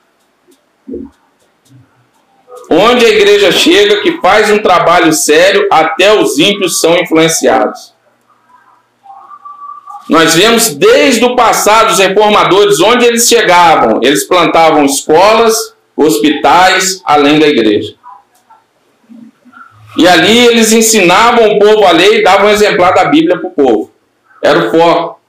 Onde 2.70 3.04
a 3.04 3.08
igreja 3.08 3.52
chega, 3.52 4.00
que 4.00 4.20
faz 4.20 4.50
um 4.50 4.58
trabalho 4.58 5.12
sério, 5.12 5.68
até 5.70 6.12
os 6.18 6.38
ímpios 6.38 6.80
são 6.80 6.96
influenciados. 6.96 7.94
Nós 10.08 10.34
vemos 10.34 10.74
desde 10.74 11.24
o 11.24 11.34
passado 11.34 11.90
os 11.90 11.98
reformadores, 11.98 12.80
onde 12.80 13.06
eles 13.06 13.26
chegavam, 13.26 14.00
eles 14.02 14.24
plantavam 14.24 14.84
escolas, 14.84 15.74
hospitais, 15.96 17.00
além 17.04 17.38
da 17.38 17.46
igreja. 17.46 17.94
E 19.96 20.08
ali 20.08 20.46
eles 20.46 20.72
ensinavam 20.72 21.52
o 21.52 21.58
povo 21.58 21.84
a 21.84 21.92
lei 21.92 22.18
e 22.18 22.22
davam 22.22 22.48
um 22.48 22.50
exemplar 22.50 22.92
da 22.92 23.04
Bíblia 23.04 23.38
para 23.38 23.48
o 23.48 23.52
povo. 23.52 23.92
Era 24.42 24.58
o 24.58 24.70
foco. 24.70 25.20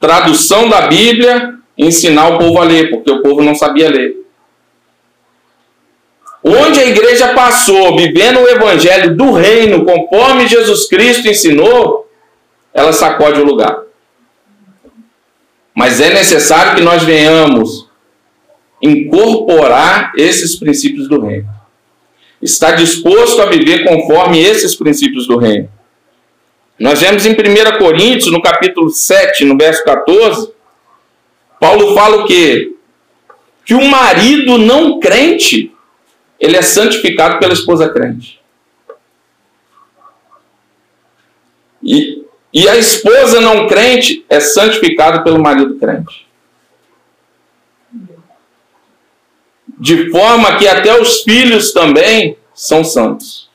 Tradução 0.00 0.68
da 0.68 0.88
Bíblia, 0.88 1.54
ensinar 1.78 2.28
o 2.28 2.38
povo 2.38 2.58
a 2.58 2.64
ler, 2.64 2.90
porque 2.90 3.10
o 3.10 3.22
povo 3.22 3.40
não 3.40 3.54
sabia 3.54 3.88
ler. 3.88 4.21
Onde 6.44 6.80
a 6.80 6.86
igreja 6.86 7.34
passou 7.34 7.96
vivendo 7.96 8.40
o 8.40 8.48
evangelho 8.48 9.16
do 9.16 9.32
reino, 9.32 9.84
conforme 9.84 10.48
Jesus 10.48 10.88
Cristo 10.88 11.28
ensinou, 11.28 12.10
ela 12.74 12.92
sacode 12.92 13.40
o 13.40 13.44
lugar. 13.44 13.82
Mas 15.74 16.00
é 16.00 16.12
necessário 16.12 16.74
que 16.74 16.82
nós 16.82 17.04
venhamos 17.04 17.88
incorporar 18.82 20.12
esses 20.16 20.56
princípios 20.56 21.08
do 21.08 21.20
reino. 21.20 21.48
Está 22.40 22.72
disposto 22.72 23.40
a 23.40 23.46
viver 23.46 23.84
conforme 23.84 24.42
esses 24.42 24.74
princípios 24.74 25.28
do 25.28 25.38
reino. 25.38 25.70
Nós 26.76 27.00
vemos 27.00 27.24
em 27.24 27.30
1 27.30 27.78
Coríntios, 27.78 28.32
no 28.32 28.42
capítulo 28.42 28.90
7, 28.90 29.44
no 29.44 29.56
verso 29.56 29.84
14, 29.84 30.52
Paulo 31.60 31.94
fala 31.94 32.16
o 32.16 32.26
quê? 32.26 32.72
Que 33.64 33.74
o 33.74 33.84
marido 33.84 34.58
não 34.58 34.98
crente 34.98 35.71
ele 36.42 36.56
é 36.56 36.62
santificado 36.62 37.38
pela 37.38 37.52
esposa 37.52 37.88
crente. 37.88 38.40
E, 41.80 42.24
e 42.52 42.68
a 42.68 42.76
esposa 42.76 43.40
não 43.40 43.68
crente 43.68 44.26
é 44.28 44.40
santificada 44.40 45.22
pelo 45.22 45.40
marido 45.40 45.76
crente. 45.76 46.26
De 49.78 50.10
forma 50.10 50.56
que 50.56 50.66
até 50.66 51.00
os 51.00 51.22
filhos 51.22 51.72
também 51.72 52.36
são 52.52 52.82
santos. 52.82 53.48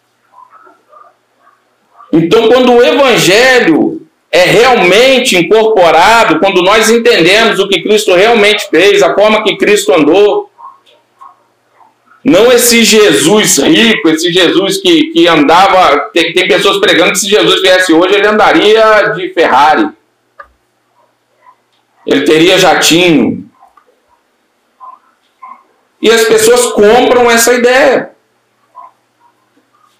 Então, 2.11 2.47
quando 2.47 2.71
o 2.71 2.81
evangelho 2.81 4.07
é 4.31 4.45
realmente 4.45 5.35
incorporado, 5.35 6.39
quando 6.39 6.61
nós 6.61 6.89
entendemos 6.89 7.59
o 7.59 7.67
que 7.67 7.83
Cristo 7.83 8.15
realmente 8.15 8.69
fez, 8.69 9.03
a 9.03 9.13
forma 9.13 9.43
que 9.43 9.57
Cristo 9.57 9.93
andou, 9.93 10.46
não 12.29 12.51
esse 12.51 12.83
Jesus 12.83 13.57
rico, 13.59 14.09
esse 14.09 14.33
Jesus 14.33 14.81
que, 14.81 15.11
que 15.11 15.27
andava. 15.29 16.09
Tem, 16.11 16.33
tem 16.33 16.45
pessoas 16.45 16.77
pregando 16.77 17.13
que 17.13 17.19
se 17.19 17.29
Jesus 17.29 17.61
viesse 17.61 17.93
hoje, 17.93 18.15
ele 18.15 18.27
andaria 18.27 19.13
de 19.15 19.29
Ferrari. 19.33 19.89
ele 22.05 22.25
teria 22.25 22.57
jatinho. 22.57 23.49
E 26.01 26.11
as 26.11 26.25
pessoas 26.25 26.65
compram 26.73 27.31
essa 27.31 27.53
ideia. 27.53 28.11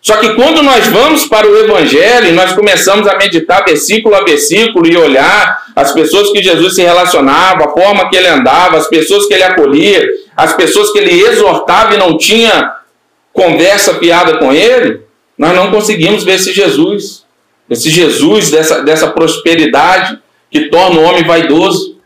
Só 0.08 0.16
que 0.16 0.36
quando 0.36 0.64
nós 0.64 0.88
vamos 0.88 1.26
para 1.26 1.46
o 1.46 1.58
Evangelho 1.58 2.30
e 2.30 2.32
nós 2.32 2.54
começamos 2.54 3.06
a 3.10 3.18
meditar 3.18 3.66
versículo 3.66 4.16
a 4.16 4.24
versículo 4.24 4.88
e 4.88 4.96
olhar 4.96 5.66
as 5.76 5.92
pessoas 5.92 6.32
que 6.32 6.42
Jesus 6.42 6.76
se 6.76 6.82
relacionava, 6.82 7.66
a 7.66 7.74
forma 7.74 8.10
que 8.10 8.16
ele 8.16 8.30
andava, 8.30 8.78
as 8.78 8.88
pessoas 8.88 9.26
que 9.26 9.34
ele 9.34 9.44
acolhia, 9.44 10.08
as 10.34 10.54
pessoas 10.54 10.94
que 10.94 11.00
ele 11.00 11.20
exortava 11.26 11.94
e 11.94 11.98
não 11.98 12.18
tinha 12.18 12.74
conversa 13.34 13.96
piada 13.96 14.38
com 14.38 14.54
ele, 14.54 15.02
nós 15.38 15.54
não 15.54 15.72
conseguimos 15.72 16.24
ver 16.24 16.36
esse 16.36 16.54
Jesus, 16.54 17.26
esse 17.70 17.90
Jesus 17.90 18.50
dessa, 18.50 18.82
dessa 18.84 19.10
prosperidade 19.10 20.18
que 20.50 20.70
torna 20.70 21.02
o 21.02 21.04
homem 21.04 21.26
vaidoso. 21.26 22.00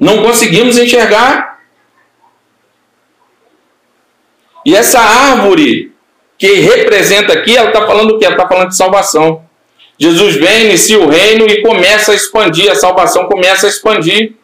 Não 0.00 0.22
conseguimos 0.22 0.78
enxergar. 0.78 1.60
E 4.64 4.74
essa 4.74 4.98
árvore 4.98 5.93
que 6.44 6.60
representa 6.60 7.32
aqui, 7.32 7.56
ela 7.56 7.68
está 7.68 7.86
falando 7.86 8.10
o 8.10 8.18
quê? 8.18 8.26
Ela 8.26 8.34
está 8.34 8.46
falando 8.46 8.68
de 8.68 8.76
salvação. 8.76 9.42
Jesus 9.98 10.36
vem, 10.36 10.66
inicia 10.66 11.00
o 11.00 11.08
reino 11.08 11.46
e 11.46 11.62
começa 11.62 12.12
a 12.12 12.14
expandir, 12.14 12.70
a 12.70 12.74
salvação 12.74 13.26
começa 13.28 13.66
a 13.66 13.70
expandir. 13.70 14.34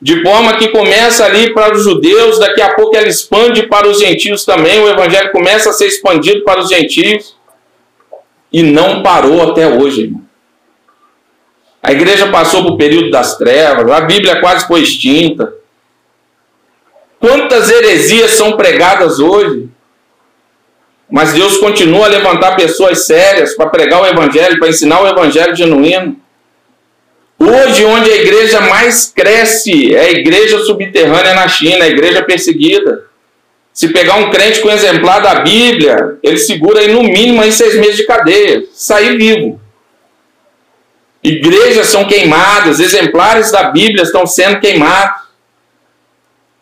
De 0.00 0.22
forma 0.22 0.58
que 0.58 0.68
começa 0.68 1.24
ali 1.24 1.54
para 1.54 1.74
os 1.74 1.84
judeus, 1.84 2.38
daqui 2.38 2.60
a 2.60 2.74
pouco 2.74 2.94
ela 2.94 3.08
expande 3.08 3.66
para 3.66 3.88
os 3.88 3.98
gentios 3.98 4.44
também, 4.44 4.78
o 4.78 4.90
evangelho 4.90 5.32
começa 5.32 5.70
a 5.70 5.72
ser 5.72 5.86
expandido 5.86 6.44
para 6.44 6.60
os 6.60 6.68
gentios. 6.68 7.34
E 8.52 8.62
não 8.62 9.02
parou 9.02 9.50
até 9.50 9.66
hoje, 9.66 10.02
irmão. 10.02 10.22
A 11.82 11.92
igreja 11.92 12.28
passou 12.28 12.62
por 12.62 12.76
período 12.76 13.10
das 13.10 13.38
trevas, 13.38 13.90
a 13.90 14.02
Bíblia 14.02 14.38
quase 14.38 14.66
foi 14.66 14.82
extinta. 14.82 15.54
Quantas 17.18 17.70
heresias 17.70 18.32
são 18.32 18.52
pregadas 18.52 19.18
hoje? 19.18 19.70
Mas 21.10 21.32
Deus 21.32 21.56
continua 21.56 22.06
a 22.06 22.08
levantar 22.08 22.56
pessoas 22.56 23.06
sérias 23.06 23.54
para 23.54 23.70
pregar 23.70 24.02
o 24.02 24.06
Evangelho, 24.06 24.58
para 24.58 24.68
ensinar 24.68 25.00
o 25.00 25.08
Evangelho 25.08 25.56
genuíno. 25.56 26.16
Hoje, 27.38 27.84
onde 27.84 28.10
a 28.10 28.16
igreja 28.16 28.60
mais 28.60 29.12
cresce 29.14 29.94
é 29.94 30.00
a 30.00 30.10
igreja 30.10 30.58
subterrânea 30.64 31.34
na 31.34 31.48
China, 31.48 31.84
a 31.84 31.88
igreja 31.88 32.22
perseguida. 32.22 33.04
Se 33.72 33.88
pegar 33.88 34.16
um 34.16 34.30
crente 34.30 34.60
com 34.60 34.68
um 34.68 34.72
exemplar 34.72 35.22
da 35.22 35.36
Bíblia, 35.36 36.18
ele 36.22 36.36
segura 36.36 36.80
aí 36.80 36.92
no 36.92 37.04
mínimo 37.04 37.40
aí 37.40 37.52
seis 37.52 37.76
meses 37.76 37.96
de 37.96 38.06
cadeia, 38.06 38.64
sair 38.72 39.16
vivo. 39.16 39.60
Igrejas 41.22 41.86
são 41.86 42.04
queimadas, 42.04 42.80
exemplares 42.80 43.52
da 43.52 43.70
Bíblia 43.70 44.02
estão 44.02 44.26
sendo 44.26 44.60
queimados. 44.60 45.28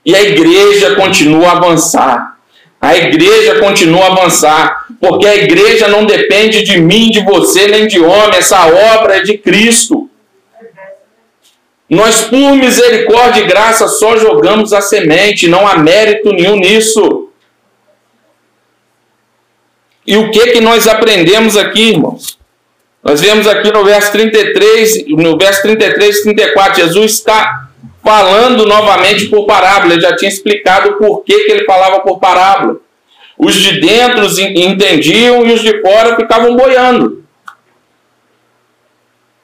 E 0.04 0.14
a 0.14 0.22
igreja 0.22 0.94
continua 0.94 1.48
a 1.48 1.52
avançar. 1.52 2.35
A 2.80 2.96
igreja 2.96 3.58
continua 3.58 4.04
a 4.04 4.12
avançar, 4.12 4.86
porque 5.00 5.26
a 5.26 5.34
igreja 5.34 5.88
não 5.88 6.04
depende 6.04 6.62
de 6.62 6.78
mim, 6.78 7.10
de 7.10 7.24
você, 7.24 7.68
nem 7.68 7.86
de 7.86 8.00
homem, 8.00 8.38
essa 8.38 8.66
obra 8.66 9.16
é 9.16 9.22
de 9.22 9.38
Cristo. 9.38 10.08
Nós, 11.88 12.22
por 12.22 12.56
misericórdia 12.56 13.42
e 13.42 13.46
graça, 13.46 13.86
só 13.86 14.16
jogamos 14.16 14.72
a 14.72 14.80
semente, 14.80 15.48
não 15.48 15.66
há 15.66 15.78
mérito 15.78 16.32
nenhum 16.32 16.56
nisso. 16.56 17.28
E 20.06 20.16
o 20.16 20.30
que 20.30 20.52
que 20.52 20.60
nós 20.60 20.86
aprendemos 20.86 21.56
aqui, 21.56 21.90
irmãos? 21.90 22.38
Nós 23.02 23.20
vemos 23.20 23.46
aqui 23.46 23.72
no 23.72 23.84
verso 23.84 24.10
33, 24.12 25.06
no 25.08 25.38
verso 25.38 25.62
33 25.62 26.16
e 26.18 26.22
34, 26.22 26.82
Jesus 26.82 27.12
está 27.12 27.65
falando 28.06 28.64
novamente 28.64 29.26
por 29.26 29.46
parábola. 29.46 29.94
Ele 29.94 30.00
já 30.00 30.14
tinha 30.14 30.30
explicado 30.30 30.92
por 30.92 31.24
que, 31.24 31.44
que 31.44 31.50
ele 31.50 31.64
falava 31.64 32.00
por 32.00 32.20
parábola. 32.20 32.76
Os 33.36 33.54
de 33.54 33.80
dentro 33.80 34.24
entendiam 34.40 35.44
e 35.44 35.52
os 35.52 35.60
de 35.60 35.82
fora 35.82 36.14
ficavam 36.14 36.56
boiando. 36.56 37.24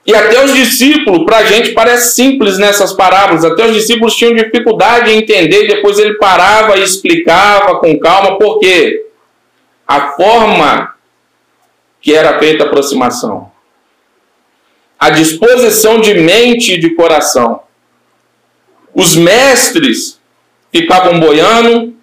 E 0.06 0.14
até 0.14 0.44
os 0.44 0.54
discípulos, 0.54 1.24
para 1.24 1.38
a 1.38 1.44
gente 1.44 1.72
parece 1.72 2.14
simples 2.14 2.58
nessas 2.58 2.92
parábolas, 2.92 3.44
até 3.44 3.66
os 3.66 3.74
discípulos 3.74 4.16
tinham 4.16 4.34
dificuldade 4.34 5.10
em 5.10 5.18
entender, 5.18 5.68
depois 5.68 5.98
ele 5.98 6.14
parava 6.14 6.76
e 6.76 6.82
explicava 6.82 7.78
com 7.78 7.98
calma, 7.98 8.36
porque 8.36 9.06
a 9.86 10.12
forma 10.12 10.94
que 12.00 12.12
era 12.12 12.38
feita 12.40 12.64
a 12.64 12.66
aproximação, 12.66 13.52
a 14.98 15.10
disposição 15.10 16.00
de 16.00 16.14
mente 16.14 16.74
e 16.74 16.80
de 16.80 16.90
coração, 16.96 17.60
os 18.94 19.16
mestres 19.16 20.20
ficavam 20.72 21.18
boiando, 21.18 21.94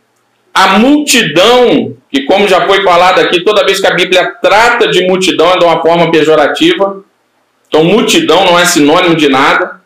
a 0.54 0.80
multidão, 0.80 1.96
que 2.12 2.24
como 2.24 2.48
já 2.48 2.68
foi 2.68 2.84
falado 2.84 3.20
aqui, 3.20 3.42
toda 3.42 3.66
vez 3.66 3.80
que 3.80 3.88
a 3.88 3.94
Bíblia 3.94 4.36
trata 4.42 4.88
de 4.88 5.08
multidão 5.08 5.54
é 5.54 5.58
de 5.58 5.64
uma 5.64 5.82
forma 5.82 6.12
pejorativa. 6.12 7.04
Então, 7.68 7.84
multidão 7.84 8.46
não 8.46 8.60
é 8.60 8.66
sinônimo 8.66 9.16
de 9.16 9.30
nada. 9.30 9.82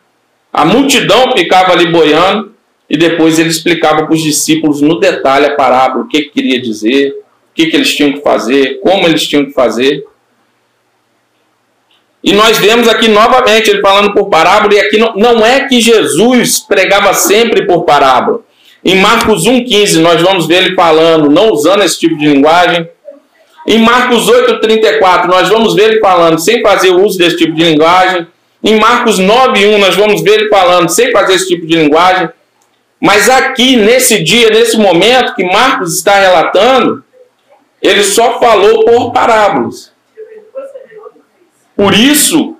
A 0.52 0.64
multidão 0.64 1.32
ficava 1.32 1.72
ali 1.72 1.90
boiando 1.90 2.54
e 2.88 2.96
depois 2.96 3.38
ele 3.38 3.50
explicava 3.50 4.04
para 4.04 4.14
os 4.14 4.22
discípulos 4.22 4.80
no 4.80 4.98
detalhe 4.98 5.46
a 5.46 5.54
parábola, 5.54 6.04
o 6.04 6.08
que, 6.08 6.22
que 6.22 6.30
queria 6.30 6.60
dizer, 6.60 7.10
o 7.10 7.54
que, 7.54 7.66
que 7.66 7.76
eles 7.76 7.94
tinham 7.94 8.12
que 8.12 8.20
fazer, 8.20 8.80
como 8.80 9.06
eles 9.06 9.26
tinham 9.26 9.44
que 9.44 9.52
fazer. 9.52 10.04
E 12.24 12.32
nós 12.32 12.56
vemos 12.56 12.88
aqui 12.88 13.06
novamente 13.06 13.68
ele 13.68 13.82
falando 13.82 14.14
por 14.14 14.30
parábola, 14.30 14.72
e 14.72 14.80
aqui 14.80 14.96
não, 14.96 15.14
não 15.14 15.44
é 15.44 15.68
que 15.68 15.78
Jesus 15.78 16.58
pregava 16.58 17.12
sempre 17.12 17.66
por 17.66 17.84
parábola. 17.84 18.40
Em 18.82 18.96
Marcos 18.96 19.46
1,15, 19.46 20.00
nós 20.00 20.22
vamos 20.22 20.46
ver 20.46 20.64
ele 20.64 20.74
falando, 20.74 21.30
não 21.30 21.52
usando 21.52 21.82
esse 21.82 22.00
tipo 22.00 22.16
de 22.16 22.26
linguagem. 22.26 22.88
Em 23.66 23.78
Marcos 23.78 24.26
8,34, 24.26 25.26
nós 25.26 25.50
vamos 25.50 25.74
ver 25.74 25.92
ele 25.92 26.00
falando 26.00 26.38
sem 26.38 26.62
fazer 26.62 26.92
uso 26.92 27.18
desse 27.18 27.36
tipo 27.36 27.52
de 27.52 27.62
linguagem. 27.62 28.26
Em 28.62 28.78
Marcos 28.78 29.20
9,1, 29.20 29.76
nós 29.76 29.94
vamos 29.94 30.22
ver 30.22 30.40
ele 30.40 30.48
falando 30.48 30.88
sem 30.88 31.12
fazer 31.12 31.34
esse 31.34 31.48
tipo 31.48 31.66
de 31.66 31.76
linguagem. 31.76 32.30
Mas 32.98 33.28
aqui, 33.28 33.76
nesse 33.76 34.24
dia, 34.24 34.48
nesse 34.48 34.78
momento 34.78 35.34
que 35.34 35.44
Marcos 35.44 35.94
está 35.94 36.18
relatando, 36.18 37.04
ele 37.82 38.02
só 38.02 38.40
falou 38.40 38.82
por 38.86 39.12
parábolas. 39.12 39.93
Por 41.76 41.94
isso 41.94 42.56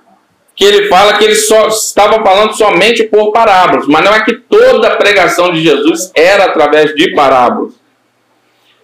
que 0.55 0.63
ele 0.63 0.87
fala 0.87 1.17
que 1.17 1.23
ele 1.23 1.35
só 1.35 1.67
estava 1.67 2.23
falando 2.23 2.55
somente 2.55 3.03
por 3.03 3.31
parábolas, 3.31 3.87
mas 3.87 4.03
não 4.03 4.13
é 4.13 4.23
que 4.23 4.33
toda 4.33 4.87
a 4.87 4.95
pregação 4.95 5.51
de 5.51 5.61
Jesus 5.61 6.11
era 6.15 6.45
através 6.45 6.95
de 6.95 7.13
parábolas. 7.13 7.73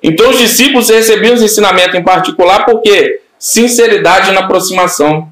Então 0.03 0.29
os 0.29 0.37
discípulos 0.37 0.89
recebiam 0.89 1.33
os 1.33 1.41
ensinamentos 1.41 1.95
em 1.95 2.03
particular 2.03 2.65
porque 2.65 3.21
sinceridade 3.37 4.31
na 4.31 4.41
aproximação. 4.41 5.31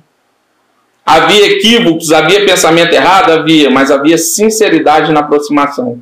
Havia 1.05 1.47
equívocos, 1.47 2.11
havia 2.11 2.45
pensamento 2.45 2.93
errado, 2.93 3.31
havia, 3.31 3.69
mas 3.69 3.89
havia 3.89 4.17
sinceridade 4.17 5.11
na 5.11 5.21
aproximação. 5.21 6.01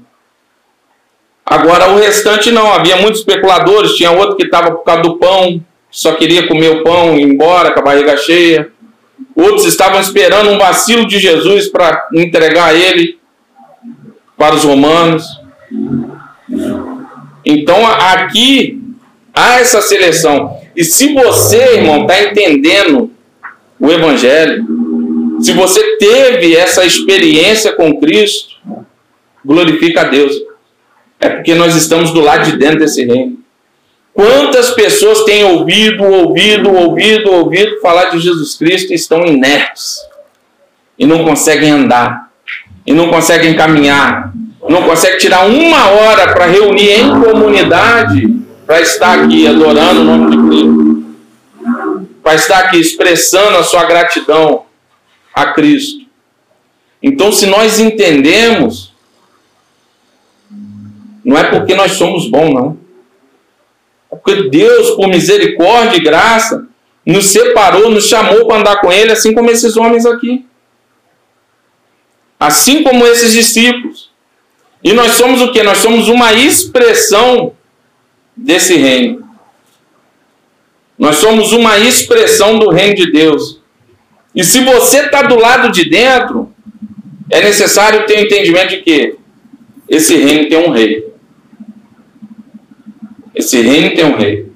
Agora 1.46 1.90
o 1.92 1.98
restante 1.98 2.52
não, 2.52 2.74
havia 2.74 2.98
muitos 2.98 3.22
especuladores, 3.22 3.94
tinha 3.94 4.12
outro 4.12 4.36
que 4.36 4.44
estava 4.44 4.72
por 4.72 4.84
causa 4.84 5.02
do 5.02 5.18
pão, 5.18 5.64
só 5.90 6.14
queria 6.14 6.46
comer 6.46 6.70
o 6.70 6.84
pão 6.84 7.16
e 7.16 7.22
ir 7.22 7.24
embora 7.24 7.72
com 7.72 7.80
a 7.80 7.84
barriga 7.84 8.18
cheia. 8.18 8.70
Outros 9.38 9.66
estavam 9.66 10.02
esperando 10.02 10.50
um 10.50 10.58
vacilo 10.58 11.06
de 11.06 11.20
Jesus 11.20 11.68
para 11.68 12.08
entregar 12.12 12.76
ele 12.76 13.20
para 14.36 14.56
os 14.56 14.64
romanos. 14.64 15.24
Então 17.46 17.86
aqui 17.86 18.82
há 19.32 19.60
essa 19.60 19.80
seleção. 19.80 20.58
E 20.76 20.84
se 20.84 21.14
você, 21.14 21.76
irmão, 21.76 22.02
está 22.02 22.20
entendendo 22.20 23.12
o 23.80 23.92
Evangelho, 23.92 24.66
se 25.40 25.54
você 25.54 25.98
teve 25.98 26.56
essa 26.56 26.84
experiência 26.84 27.74
com 27.74 28.00
Cristo, 28.00 28.56
glorifica 29.46 30.02
a 30.02 30.06
Deus. 30.06 30.34
É 31.20 31.30
porque 31.30 31.54
nós 31.54 31.76
estamos 31.76 32.12
do 32.12 32.22
lado 32.22 32.50
de 32.50 32.58
dentro 32.58 32.80
desse 32.80 33.06
reino. 33.06 33.38
Quantas 34.18 34.72
pessoas 34.72 35.26
têm 35.26 35.44
ouvido, 35.44 36.04
ouvido, 36.04 36.74
ouvido, 36.74 37.32
ouvido 37.32 37.80
falar 37.80 38.06
de 38.06 38.20
Jesus 38.20 38.56
Cristo 38.56 38.92
e 38.92 38.96
estão 38.96 39.24
inertes 39.24 39.98
e 40.98 41.06
não 41.06 41.24
conseguem 41.24 41.70
andar, 41.70 42.32
e 42.84 42.94
não 42.94 43.10
conseguem 43.10 43.56
caminhar, 43.56 44.34
não 44.68 44.82
conseguem 44.82 45.20
tirar 45.20 45.46
uma 45.46 45.92
hora 45.92 46.34
para 46.34 46.48
reunir 46.48 46.94
em 46.94 47.22
comunidade 47.22 48.28
para 48.66 48.82
estar 48.82 49.20
aqui 49.20 49.46
adorando 49.46 50.02
o 50.02 50.04
nome 50.04 50.32
de 50.32 50.48
Cristo, 50.48 51.06
para 52.24 52.34
estar 52.34 52.60
aqui 52.62 52.80
expressando 52.80 53.56
a 53.58 53.64
sua 53.64 53.84
gratidão 53.84 54.64
a 55.32 55.54
Cristo. 55.54 56.08
Então, 57.04 57.32
se 57.32 57.46
nós 57.46 57.80
entendemos, 57.80 58.96
não 61.24 61.38
é 61.38 61.44
porque 61.44 61.76
nós 61.76 61.92
somos 61.92 62.28
bons, 62.28 62.52
não. 62.52 62.87
Porque 64.10 64.50
Deus, 64.50 64.92
por 64.92 65.08
misericórdia 65.08 65.98
e 65.98 66.04
graça, 66.04 66.68
nos 67.06 67.28
separou, 67.28 67.90
nos 67.90 68.08
chamou 68.08 68.48
para 68.48 68.60
andar 68.60 68.82
com 68.82 68.92
Ele, 68.92 69.12
assim 69.12 69.34
como 69.34 69.50
esses 69.50 69.78
homens 69.78 70.06
aqui. 70.06 70.46
assim 72.40 72.84
como 72.84 73.06
esses 73.06 73.32
discípulos. 73.34 74.12
E 74.84 74.94
nós 74.94 75.14
somos 75.14 75.42
o 75.42 75.52
que? 75.52 75.64
Nós 75.64 75.80
somos 75.80 76.08
uma 76.08 76.34
expressão 76.34 77.54
desse 78.36 78.76
reino. 78.76 79.28
Nós 80.98 81.18
somos 81.18 81.52
uma 81.52 81.80
expressão 81.80 82.60
do 82.60 82.70
reino 82.70 82.96
de 82.96 83.12
Deus. 83.12 83.62
E 84.36 84.44
se 84.44 84.64
você 84.64 85.06
está 85.06 85.24
do 85.24 85.36
lado 85.36 85.72
de 85.72 85.90
dentro, 85.90 86.54
é 87.32 87.42
necessário 87.42 88.06
ter 88.06 88.20
o 88.20 88.22
entendimento 88.22 88.70
de 88.70 88.82
que 88.82 89.16
esse 89.90 90.16
reino 90.16 90.48
tem 90.48 90.58
um 90.58 90.70
rei. 90.70 91.07
Esse 93.38 93.62
reino 93.62 93.96
tem 93.96 94.06
um 94.06 94.18
rei. 94.18 94.48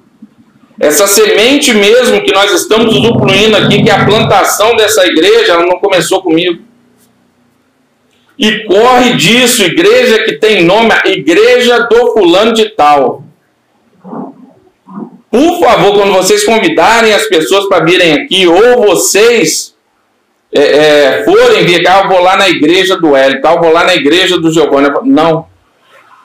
Essa 0.79 1.05
semente 1.05 1.73
mesmo 1.73 2.23
que 2.23 2.33
nós 2.33 2.51
estamos 2.53 2.95
usufruindo 2.95 3.55
aqui, 3.55 3.83
que 3.83 3.89
é 3.89 3.93
a 3.93 4.03
plantação 4.03 4.75
dessa 4.75 5.05
igreja, 5.05 5.53
ela 5.53 5.65
não 5.65 5.79
começou 5.79 6.23
comigo. 6.23 6.59
E 8.37 8.63
corre 8.63 9.13
disso, 9.13 9.63
igreja 9.63 10.23
que 10.23 10.33
tem 10.33 10.63
nome, 10.63 10.89
igreja 11.05 11.81
do 11.81 12.13
fulano 12.13 12.53
de 12.53 12.69
tal. 12.69 13.23
Por 15.29 15.59
favor, 15.59 15.93
quando 15.93 16.13
vocês 16.13 16.43
convidarem 16.43 17.13
as 17.13 17.27
pessoas 17.27 17.69
para 17.69 17.85
virem 17.85 18.13
aqui, 18.13 18.47
ou 18.47 18.81
vocês 18.87 19.75
é, 20.51 20.61
é, 20.61 21.23
forem 21.23 21.63
vir 21.63 21.83
cá, 21.83 22.01
eu 22.01 22.09
vou 22.09 22.19
lá 22.19 22.35
na 22.35 22.49
igreja 22.49 22.97
do 22.97 23.15
Hélio, 23.15 23.39
eu 23.41 23.61
vou 23.61 23.71
lá 23.71 23.83
na 23.83 23.95
igreja 23.95 24.39
do 24.39 24.51
Giovanni. 24.51 24.89
Não. 25.05 25.50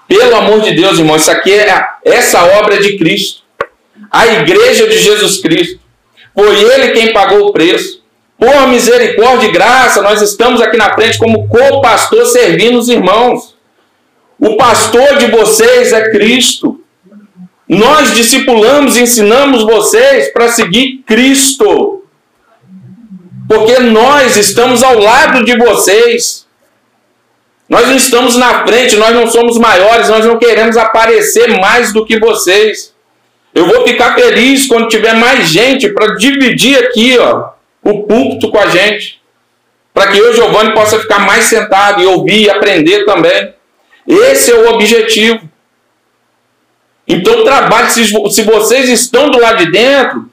Pelo 0.08 0.36
amor 0.36 0.60
de 0.60 0.72
Deus, 0.72 0.98
irmão, 0.98 1.16
isso 1.16 1.30
aqui 1.30 1.52
é 1.52 1.84
essa 2.04 2.44
obra 2.58 2.78
de 2.78 2.96
Cristo. 2.96 3.42
A 4.10 4.26
igreja 4.26 4.86
de 4.86 4.98
Jesus 4.98 5.38
Cristo. 5.38 5.80
Foi 6.34 6.60
ele 6.60 6.92
quem 6.92 7.12
pagou 7.12 7.46
o 7.46 7.52
preço. 7.52 8.02
Por 8.38 8.68
misericórdia 8.68 9.48
e 9.48 9.52
graça, 9.52 10.02
nós 10.02 10.20
estamos 10.20 10.60
aqui 10.60 10.76
na 10.76 10.92
frente 10.94 11.18
como 11.18 11.48
co-pastor 11.48 12.26
servindo 12.26 12.78
os 12.78 12.88
irmãos. 12.88 13.56
O 14.38 14.56
pastor 14.56 15.16
de 15.16 15.26
vocês 15.26 15.92
é 15.92 16.10
Cristo. 16.10 16.80
Nós 17.68 18.14
discipulamos 18.14 18.96
e 18.96 19.02
ensinamos 19.02 19.64
vocês 19.64 20.32
para 20.32 20.48
seguir 20.48 21.02
Cristo. 21.06 22.04
Porque 23.48 23.78
nós 23.78 24.36
estamos 24.36 24.82
ao 24.82 24.98
lado 24.98 25.44
de 25.44 25.56
vocês. 25.56 26.45
Nós 27.68 27.88
não 27.88 27.96
estamos 27.96 28.36
na 28.36 28.66
frente, 28.66 28.96
nós 28.96 29.14
não 29.14 29.26
somos 29.26 29.58
maiores, 29.58 30.08
nós 30.08 30.24
não 30.24 30.38
queremos 30.38 30.76
aparecer 30.76 31.48
mais 31.58 31.92
do 31.92 32.06
que 32.06 32.18
vocês. 32.18 32.94
Eu 33.54 33.66
vou 33.66 33.86
ficar 33.86 34.14
feliz 34.14 34.66
quando 34.66 34.88
tiver 34.88 35.14
mais 35.14 35.48
gente 35.48 35.88
para 35.88 36.14
dividir 36.14 36.78
aqui, 36.78 37.18
ó, 37.18 37.50
o 37.82 38.04
púlpito 38.04 38.50
com 38.50 38.58
a 38.58 38.68
gente. 38.68 39.20
Para 39.92 40.08
que 40.08 40.18
eu, 40.18 40.34
Giovanni, 40.34 40.74
possa 40.74 41.00
ficar 41.00 41.20
mais 41.20 41.44
sentado 41.44 42.02
e 42.02 42.06
ouvir 42.06 42.42
e 42.42 42.50
aprender 42.50 43.04
também. 43.04 43.54
Esse 44.06 44.52
é 44.52 44.54
o 44.54 44.74
objetivo. 44.74 45.40
Então 47.08 47.44
trabalhe, 47.44 47.90
se, 47.90 48.04
se 48.04 48.42
vocês 48.42 48.88
estão 48.88 49.30
do 49.30 49.40
lado 49.40 49.64
de 49.64 49.70
dentro, 49.70 50.28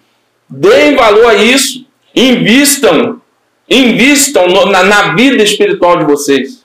deem 0.49 0.95
valor 0.95 1.27
a 1.27 1.35
isso. 1.35 1.85
Invistam, 2.15 3.21
invistam 3.69 4.47
no, 4.47 4.65
na, 4.65 4.83
na 4.83 5.13
vida 5.13 5.41
espiritual 5.41 5.97
de 5.97 6.05
vocês. 6.05 6.62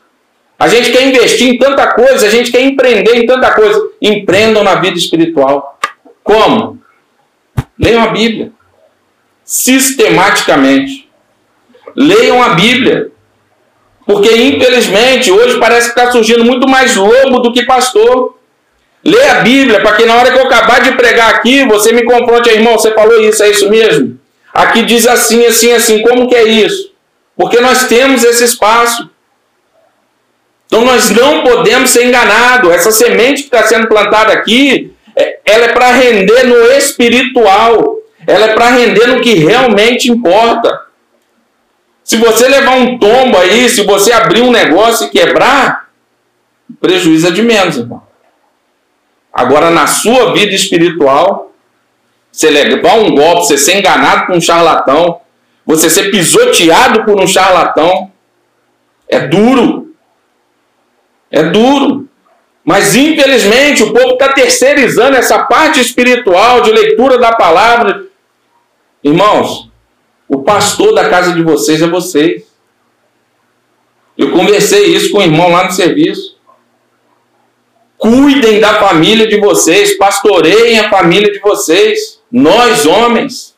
A 0.59 0.67
gente 0.67 0.91
quer 0.91 1.07
investir 1.07 1.49
em 1.49 1.59
tanta 1.59 1.87
coisa, 1.87 2.27
a 2.27 2.31
gente 2.31 2.51
quer 2.51 2.63
empreender 2.63 3.15
em 3.17 3.27
tanta 3.27 3.53
coisa. 3.53 3.91
Empreendam 4.03 4.65
na 4.65 4.75
vida 4.77 4.99
espiritual. 4.99 5.79
Como? 6.25 6.79
Leiam 7.79 8.03
a 8.03 8.09
Bíblia. 8.09 8.51
Sistematicamente. 9.45 11.09
Leiam 11.95 12.43
a 12.43 12.51
Bíblia. 12.51 13.13
Porque, 14.05 14.35
infelizmente, 14.35 15.31
hoje 15.31 15.59
parece 15.59 15.93
que 15.93 16.01
está 16.01 16.11
surgindo 16.11 16.45
muito 16.45 16.67
mais 16.67 16.97
lobo 16.97 17.41
do 17.41 17.53
que 17.53 17.65
pastor. 17.65 18.39
Lê 19.05 19.23
a 19.29 19.41
Bíblia, 19.41 19.81
para 19.81 19.97
que 19.97 20.07
na 20.07 20.15
hora 20.17 20.33
que 20.33 20.39
eu 20.39 20.45
acabar 20.45 20.81
de 20.81 20.93
pregar 20.93 21.35
aqui, 21.35 21.65
você 21.67 21.93
me 21.93 22.03
confronte, 22.05 22.49
irmão, 22.49 22.73
você 22.73 22.91
falou 22.93 23.21
isso, 23.21 23.43
é 23.43 23.51
isso 23.51 23.71
mesmo? 23.71 24.19
Aqui 24.53 24.83
diz 24.83 25.07
assim, 25.07 25.47
assim, 25.47 25.73
assim, 25.73 26.03
como 26.03 26.27
que 26.29 26.35
é 26.35 26.45
isso? 26.45 26.93
Porque 27.37 27.61
nós 27.61 27.87
temos 27.87 28.25
esse 28.25 28.45
espaço. 28.45 29.09
Então 30.69 30.85
nós 30.85 31.11
não 31.11 31.43
podemos 31.43 31.91
ser 31.91 32.07
enganados. 32.07 32.71
Essa 32.71 32.93
semente 32.93 33.43
que 33.43 33.57
está 33.57 33.63
sendo 33.65 33.89
plantada 33.89 34.33
aqui, 34.35 34.93
é, 35.17 35.41
ela 35.45 35.65
é 35.65 35.73
para 35.73 35.93
render 35.93 36.45
no 36.45 36.57
espiritual. 36.73 37.97
Ela 38.27 38.51
é 38.51 38.55
para 38.55 38.69
render 38.69 39.07
no 39.07 39.23
que 39.23 39.33
realmente 39.35 40.13
importa. 40.13 40.83
Se 42.05 42.17
você 42.17 42.47
levar 42.47 42.77
um 42.77 42.99
tombo 42.99 43.37
aí, 43.39 43.69
se 43.69 43.83
você 43.85 44.13
abrir 44.13 44.43
um 44.43 44.51
negócio 44.51 45.07
e 45.07 45.11
quebrar, 45.11 45.89
prejuízo 46.81 47.29
é 47.29 47.31
de 47.31 47.43
menos, 47.43 47.79
irmão. 47.79 48.03
Agora, 49.33 49.71
na 49.71 49.87
sua 49.87 50.33
vida 50.33 50.55
espiritual, 50.55 51.53
você 52.31 52.51
levar 52.51 52.95
um 52.95 53.15
golpe, 53.15 53.47
você 53.47 53.57
ser 53.57 53.79
enganado 53.79 54.27
por 54.27 54.37
um 54.37 54.41
charlatão, 54.41 55.21
você 55.67 55.91
ser 55.91 56.11
pisoteado 56.11 57.05
por 57.05 57.21
um 57.21 57.27
charlatão, 57.27 58.11
é 59.09 59.21
duro. 59.21 59.88
É 61.31 61.43
duro. 61.43 62.09
Mas 62.65 62.95
infelizmente 62.95 63.83
o 63.83 63.93
povo 63.93 64.13
está 64.13 64.33
terceirizando 64.33 65.17
essa 65.17 65.39
parte 65.45 65.81
espiritual 65.81 66.61
de 66.61 66.71
leitura 66.71 67.19
da 67.19 67.33
palavra. 67.33 68.07
Irmãos, 69.03 69.71
o 70.29 70.43
pastor 70.43 70.95
da 70.95 71.09
casa 71.09 71.33
de 71.33 71.43
vocês 71.43 71.81
é 71.81 71.87
vocês. 71.87 72.45
Eu 74.17 74.33
conversei 74.33 74.95
isso 74.95 75.13
com 75.13 75.19
o 75.19 75.23
irmão 75.23 75.51
lá 75.51 75.65
no 75.65 75.73
serviço. 75.73 76.37
Cuidem 77.97 78.61
da 78.61 78.75
família 78.75 79.27
de 79.27 79.41
vocês, 79.41 79.97
pastoreiem 79.97 80.79
a 80.79 80.91
família 80.91 81.33
de 81.33 81.39
vocês, 81.41 82.21
nós 82.31 82.85
homens. 82.85 83.57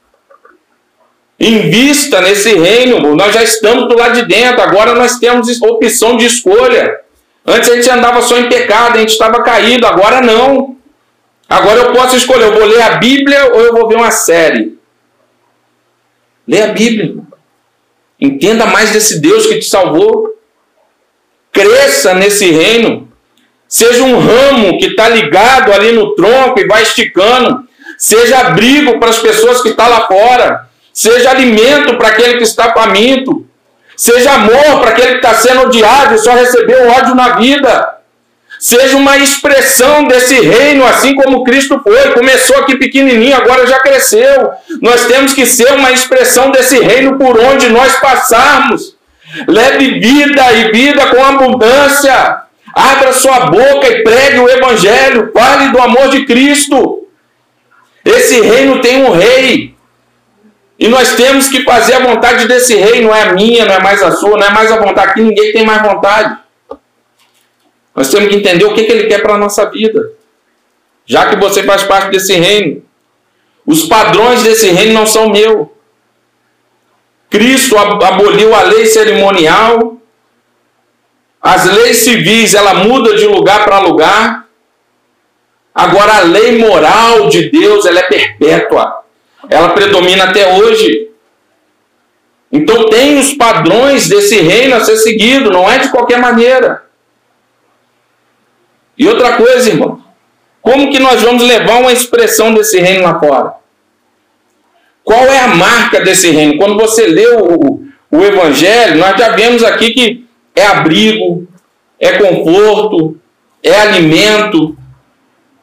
Invista 1.38 2.20
nesse 2.20 2.54
reino, 2.54 3.14
nós 3.16 3.35
já 3.35 3.42
estamos 3.42 3.88
do 3.88 3.96
lado 3.96 4.14
de 4.14 4.26
dentro, 4.26 4.62
agora 4.62 4.94
nós 4.94 5.18
temos 5.18 5.61
opção 5.61 6.16
de 6.16 6.26
escolha. 6.26 7.00
Antes 7.46 7.70
a 7.70 7.74
gente 7.74 7.90
andava 7.90 8.22
só 8.22 8.38
em 8.38 8.48
pecado, 8.48 8.96
a 8.96 9.00
gente 9.00 9.12
estava 9.12 9.42
caído, 9.42 9.87
agora 9.87 10.20
não. 10.20 10.76
Agora 11.48 11.81
eu 11.81 11.92
posso 11.92 12.16
escolher, 12.16 12.44
eu 12.44 12.55
vou 12.55 12.64
ler 12.64 12.83
a 12.83 12.96
Bíblia 12.96 13.53
ou 13.55 13.61
eu 13.61 13.72
vou 13.72 13.88
ver 13.88 13.96
uma 13.96 14.11
série. 14.11 14.79
Lê 16.46 16.62
a 16.62 16.68
Bíblia. 16.68 17.16
Entenda 18.20 18.66
mais 18.66 18.90
desse 18.90 19.20
Deus 19.20 19.46
que 19.46 19.59
te 19.59 19.64
salvou. 19.64 20.37
Cresça 21.50 22.14
nesse 22.14 22.50
reino. 22.50 23.09
Seja 23.66 24.03
um 24.03 24.18
ramo 24.18 24.79
que 24.79 24.87
está 24.87 25.09
ligado 25.09 25.72
ali 25.72 25.92
no 25.92 26.14
tronco 26.14 26.61
e 26.61 26.66
vai 26.66 26.83
esticando. 26.83 27.68
Seja 27.96 28.38
abrigo 28.38 28.98
para 28.98 29.11
as 29.11 29.18
pessoas 29.18 29.62
que 29.62 29.70
estão 29.70 29.87
tá 29.87 29.90
lá 29.90 30.07
fora. 30.07 30.68
Seja 30.92 31.31
alimento 31.31 31.96
para 31.96 32.09
aquele 32.09 32.37
que 32.37 32.42
está 32.42 32.72
faminto. 32.72 33.46
Seja 34.00 34.32
amor 34.32 34.80
para 34.80 34.92
aquele 34.92 35.18
que 35.18 35.26
está 35.26 35.34
sendo 35.34 35.60
odiado 35.60 36.14
e 36.14 36.18
só 36.18 36.32
recebeu 36.32 36.88
ódio 36.88 37.14
na 37.14 37.34
vida. 37.34 37.98
Seja 38.58 38.96
uma 38.96 39.18
expressão 39.18 40.04
desse 40.04 40.40
reino, 40.40 40.86
assim 40.86 41.14
como 41.14 41.44
Cristo 41.44 41.78
foi. 41.82 42.10
Começou 42.12 42.56
aqui 42.60 42.78
pequenininho, 42.78 43.36
agora 43.36 43.66
já 43.66 43.78
cresceu. 43.80 44.52
Nós 44.80 45.04
temos 45.04 45.34
que 45.34 45.44
ser 45.44 45.70
uma 45.74 45.92
expressão 45.92 46.50
desse 46.50 46.80
reino 46.80 47.18
por 47.18 47.38
onde 47.38 47.68
nós 47.68 47.94
passarmos. 47.96 48.96
Leve 49.46 50.00
vida 50.00 50.50
e 50.50 50.72
vida 50.72 51.04
com 51.08 51.22
abundância. 51.22 52.44
Abra 52.74 53.12
sua 53.12 53.40
boca 53.50 53.86
e 53.86 54.02
pregue 54.02 54.38
o 54.38 54.48
Evangelho. 54.48 55.30
Fale 55.30 55.72
do 55.72 55.78
amor 55.78 56.08
de 56.08 56.24
Cristo. 56.24 57.06
Esse 58.02 58.40
reino 58.40 58.80
tem 58.80 59.04
um 59.04 59.12
rei. 59.12 59.69
E 60.80 60.88
nós 60.88 61.14
temos 61.14 61.48
que 61.48 61.62
fazer 61.62 61.94
a 61.94 62.00
vontade 62.00 62.48
desse 62.48 62.74
rei. 62.74 63.02
Não 63.02 63.14
é 63.14 63.22
a 63.22 63.32
minha, 63.34 63.66
não 63.66 63.74
é 63.74 63.82
mais 63.82 64.02
a 64.02 64.12
sua, 64.12 64.36
não 64.38 64.46
é 64.46 64.50
mais 64.50 64.72
a 64.72 64.78
vontade. 64.78 65.10
Aqui 65.10 65.20
ninguém 65.20 65.52
tem 65.52 65.64
mais 65.64 65.82
vontade. 65.82 66.38
Nós 67.94 68.10
temos 68.10 68.30
que 68.30 68.36
entender 68.36 68.64
o 68.64 68.74
que, 68.74 68.84
que 68.84 68.92
ele 68.92 69.06
quer 69.06 69.20
para 69.22 69.34
a 69.34 69.38
nossa 69.38 69.68
vida. 69.70 70.12
Já 71.04 71.28
que 71.28 71.36
você 71.36 71.62
faz 71.62 71.82
parte 71.82 72.10
desse 72.10 72.32
reino. 72.34 72.82
Os 73.66 73.84
padrões 73.84 74.42
desse 74.42 74.70
reino 74.70 74.94
não 74.94 75.06
são 75.06 75.28
meu. 75.28 75.76
Cristo 77.28 77.76
aboliu 77.76 78.54
a 78.54 78.62
lei 78.62 78.86
cerimonial 78.86 80.00
as 81.40 81.64
leis 81.64 81.98
civis, 81.98 82.54
ela 82.54 82.74
muda 82.74 83.16
de 83.16 83.26
lugar 83.26 83.64
para 83.64 83.80
lugar. 83.80 84.46
Agora 85.74 86.18
a 86.18 86.20
lei 86.20 86.58
moral 86.58 87.28
de 87.28 87.48
Deus, 87.48 87.86
ela 87.86 88.00
é 88.00 88.02
perpétua. 88.02 88.99
Ela 89.48 89.70
predomina 89.70 90.24
até 90.24 90.55
hoje. 90.55 91.09
Então 92.53 92.88
tem 92.88 93.18
os 93.18 93.33
padrões 93.33 94.09
desse 94.09 94.40
reino 94.40 94.74
a 94.74 94.81
ser 94.81 94.96
seguido, 94.96 95.50
não 95.50 95.70
é 95.70 95.79
de 95.79 95.88
qualquer 95.88 96.20
maneira. 96.20 96.85
E 98.98 99.07
outra 99.07 99.37
coisa, 99.37 99.70
irmão, 99.70 100.03
como 100.61 100.90
que 100.90 100.98
nós 100.98 101.22
vamos 101.22 101.42
levar 101.42 101.81
uma 101.81 101.92
expressão 101.92 102.53
desse 102.53 102.79
reino 102.79 103.05
lá 103.05 103.18
fora? 103.18 103.55
Qual 105.03 105.24
é 105.24 105.38
a 105.40 105.48
marca 105.48 106.00
desse 106.00 106.31
reino? 106.31 106.59
Quando 106.59 106.76
você 106.76 107.07
lê 107.07 107.26
o, 107.29 107.85
o 108.11 108.24
Evangelho, 108.24 108.98
nós 108.98 109.18
já 109.18 109.31
vemos 109.31 109.64
aqui 109.64 109.92
que 109.92 110.26
é 110.55 110.66
abrigo, 110.66 111.48
é 111.98 112.12
conforto, 112.18 113.18
é 113.62 113.74
alimento. 113.81 114.76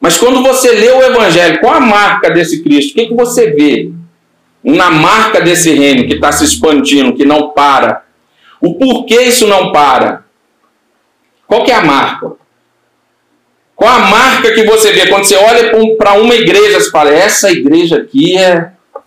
Mas 0.08 0.16
quando 0.16 0.42
você 0.42 0.70
lê 0.70 0.88
o 0.88 1.02
Evangelho, 1.02 1.60
qual 1.60 1.74
a 1.74 1.80
marca 1.80 2.30
desse 2.30 2.62
Cristo? 2.62 2.92
O 2.92 2.94
que, 2.94 3.08
que 3.08 3.14
você 3.14 3.50
vê 3.50 3.90
na 4.64 4.90
marca 4.90 5.38
desse 5.38 5.70
reino 5.74 6.06
que 6.06 6.14
está 6.14 6.32
se 6.32 6.46
expandindo, 6.46 7.14
que 7.14 7.26
não 7.26 7.50
para? 7.50 8.06
O 8.58 8.76
porquê 8.76 9.24
isso 9.24 9.46
não 9.46 9.70
para? 9.70 10.24
Qual 11.46 11.62
que 11.62 11.70
é 11.70 11.74
a 11.74 11.84
marca? 11.84 12.32
Qual 13.76 13.90
a 13.90 13.98
marca 13.98 14.50
que 14.54 14.64
você 14.64 14.92
vê 14.92 15.08
quando 15.08 15.26
você 15.26 15.36
olha 15.36 15.70
para 15.98 16.14
uma 16.14 16.34
igreja 16.34 16.78
e 16.78 16.90
fala, 16.90 17.10
essa 17.10 17.50
igreja 17.50 17.98
aqui 17.98 18.34
é. 18.38 18.72
O 18.96 19.00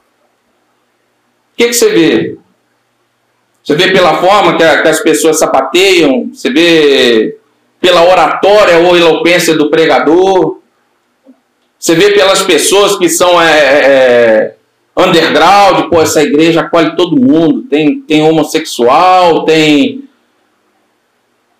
que, 1.58 1.70
que 1.70 1.74
você 1.74 1.90
vê? 1.90 2.38
Você 3.64 3.74
vê 3.76 3.92
pela 3.92 4.18
forma 4.18 4.56
que, 4.56 4.64
a, 4.64 4.84
que 4.84 4.88
as 4.88 5.00
pessoas 5.00 5.40
sapateiam, 5.40 6.30
você 6.32 6.52
vê 6.52 7.40
pela 7.80 8.04
oratória 8.04 8.78
ou 8.78 8.96
eloquência 8.96 9.56
do 9.56 9.72
pregador, 9.72 10.61
você 11.82 11.96
vê 11.96 12.12
pelas 12.12 12.44
pessoas 12.44 12.96
que 12.96 13.10
são 13.10 13.42
é, 13.42 13.50
é, 13.50 13.86
é, 13.88 14.56
underground, 14.96 15.90
pô, 15.90 16.00
essa 16.00 16.22
igreja 16.22 16.62
acolhe 16.62 16.96
todo 16.96 17.20
mundo, 17.20 17.64
tem, 17.64 18.02
tem 18.02 18.22
homossexual, 18.22 19.46
tem 19.46 20.04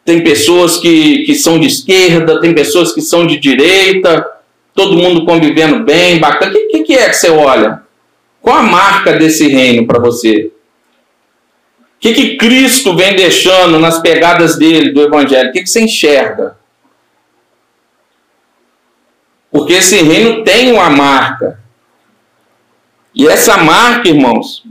tem 0.06 0.24
pessoas 0.24 0.78
que, 0.78 1.24
que 1.24 1.34
são 1.34 1.60
de 1.60 1.68
esquerda, 1.68 2.40
tem 2.40 2.54
pessoas 2.54 2.92
que 2.92 3.02
são 3.02 3.26
de 3.26 3.38
direita, 3.40 4.28
todo 4.76 4.96
mundo 4.96 5.26
convivendo 5.26 5.84
bem, 5.84 6.20
bacana. 6.20 6.52
O 6.52 6.54
que, 6.54 6.66
que, 6.68 6.84
que 6.84 6.94
é 6.94 7.10
que 7.10 7.16
você 7.16 7.30
olha? 7.30 7.82
Qual 8.42 8.58
a 8.58 8.64
marca 8.64 9.14
desse 9.14 9.48
reino 9.48 9.88
para 9.88 10.00
você? 10.00 10.52
O 11.78 12.00
que, 12.00 12.14
que 12.14 12.38
Cristo 12.38 12.96
vem 12.96 13.16
deixando 13.16 13.80
nas 13.80 14.00
pegadas 14.00 14.58
dele, 14.58 14.92
do 14.92 15.02
Evangelho? 15.02 15.50
O 15.50 15.52
que, 15.52 15.62
que 15.62 15.70
você 15.70 15.82
enxerga? 15.82 16.58
Porque 19.52 19.74
esse 19.74 20.02
reino 20.02 20.44
tem 20.44 20.72
uma 20.72 20.90
marca. 20.90 21.60
E 23.14 23.28
essa 23.28 23.58
marca, 23.58 24.08
irmãos, 24.08 24.66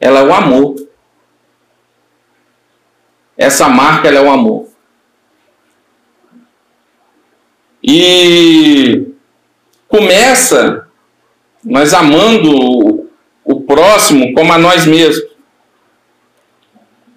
ela 0.00 0.20
é 0.20 0.24
o 0.24 0.32
amor. 0.32 0.76
Essa 3.36 3.68
marca 3.68 4.08
ela 4.08 4.18
é 4.18 4.22
o 4.22 4.30
amor. 4.30 4.68
E 7.82 9.12
começa 9.86 10.88
nós 11.62 11.92
amando 11.92 13.08
o 13.44 13.60
próximo 13.60 14.32
como 14.32 14.52
a 14.52 14.58
nós 14.58 14.86
mesmos. 14.86 15.28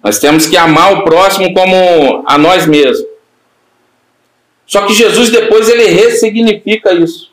Nós 0.02 0.18
temos 0.18 0.46
que 0.46 0.56
amar 0.56 0.92
o 0.92 1.04
próximo 1.04 1.52
como 1.54 2.24
a 2.26 2.36
nós 2.36 2.66
mesmos. 2.66 3.11
Só 4.72 4.86
que 4.86 4.94
Jesus 4.94 5.28
depois 5.28 5.68
ele 5.68 5.84
ressignifica 5.84 6.94
isso. 6.94 7.30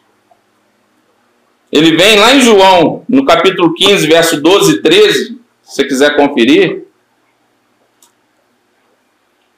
Ele 1.72 1.96
vem 1.96 2.20
lá 2.20 2.36
em 2.36 2.42
João, 2.42 3.06
no 3.08 3.24
capítulo 3.24 3.74
15, 3.74 4.08
verso 4.08 4.42
12 4.42 4.74
e 4.74 4.82
13, 4.82 5.40
se 5.64 5.76
você 5.76 5.86
quiser 5.86 6.18
conferir, 6.18 6.84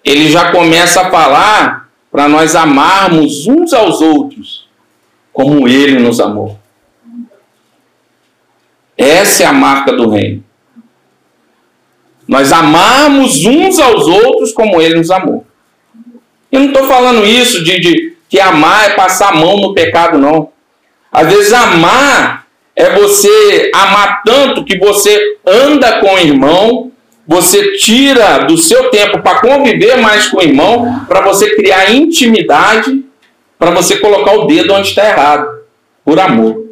ele 0.06 0.30
já 0.30 0.52
começa 0.52 1.02
a 1.02 1.10
falar 1.10 1.89
para 2.12 2.30
nós 2.30 2.56
amarmos 2.56 3.48
uns 3.48 3.74
aos 3.74 4.00
outros 4.00 4.70
como 5.34 5.67
ele 5.67 5.98
nos 5.98 6.20
amou. 6.20 6.60
Essa 8.96 9.41
é 9.41 9.46
a 9.48 9.54
marca 9.54 9.91
do 9.91 10.08
reino. 10.08 10.44
Nós 12.28 12.52
amarmos 12.52 13.44
uns 13.44 13.80
aos 13.80 14.06
outros 14.06 14.54
como 14.54 14.80
ele 14.80 15.00
nos 15.00 15.10
amou. 15.10 15.48
Eu 16.52 16.60
não 16.60 16.68
estou 16.68 16.88
falando 16.88 17.26
isso 17.26 17.64
de, 17.64 17.80
de 17.80 18.18
que 18.30 18.40
amar 18.40 18.90
é 18.90 18.94
passar 18.94 19.30
a 19.30 19.36
mão 19.36 19.58
no 19.58 19.74
pecado, 19.74 20.18
não. 20.18 20.52
Às 21.12 21.28
vezes 21.28 21.54
amar 21.54 22.48
é 22.76 22.90
você 22.98 23.72
amar 23.74 24.24
tanto 24.24 24.64
que 24.64 24.78
você 24.78 25.38
anda 25.46 26.00
com 26.00 26.14
o 26.14 26.20
irmão, 26.20 26.92
você 27.28 27.74
tira 27.78 28.40
do 28.40 28.58
seu 28.58 28.90
tempo 28.90 29.20
para 29.22 29.40
conviver 29.40 29.98
mais 29.98 30.28
com 30.28 30.38
o 30.38 30.42
irmão, 30.42 31.06
para 31.08 31.22
você 31.22 31.56
criar 31.56 31.92
intimidade, 31.92 33.04
para 33.58 33.72
você 33.72 33.98
colocar 33.98 34.34
o 34.34 34.48
dedo 34.48 34.74
onde 34.74 34.90
está 34.90 35.08
errado, 35.08 35.48
por 36.04 36.20
amor. 36.20 36.72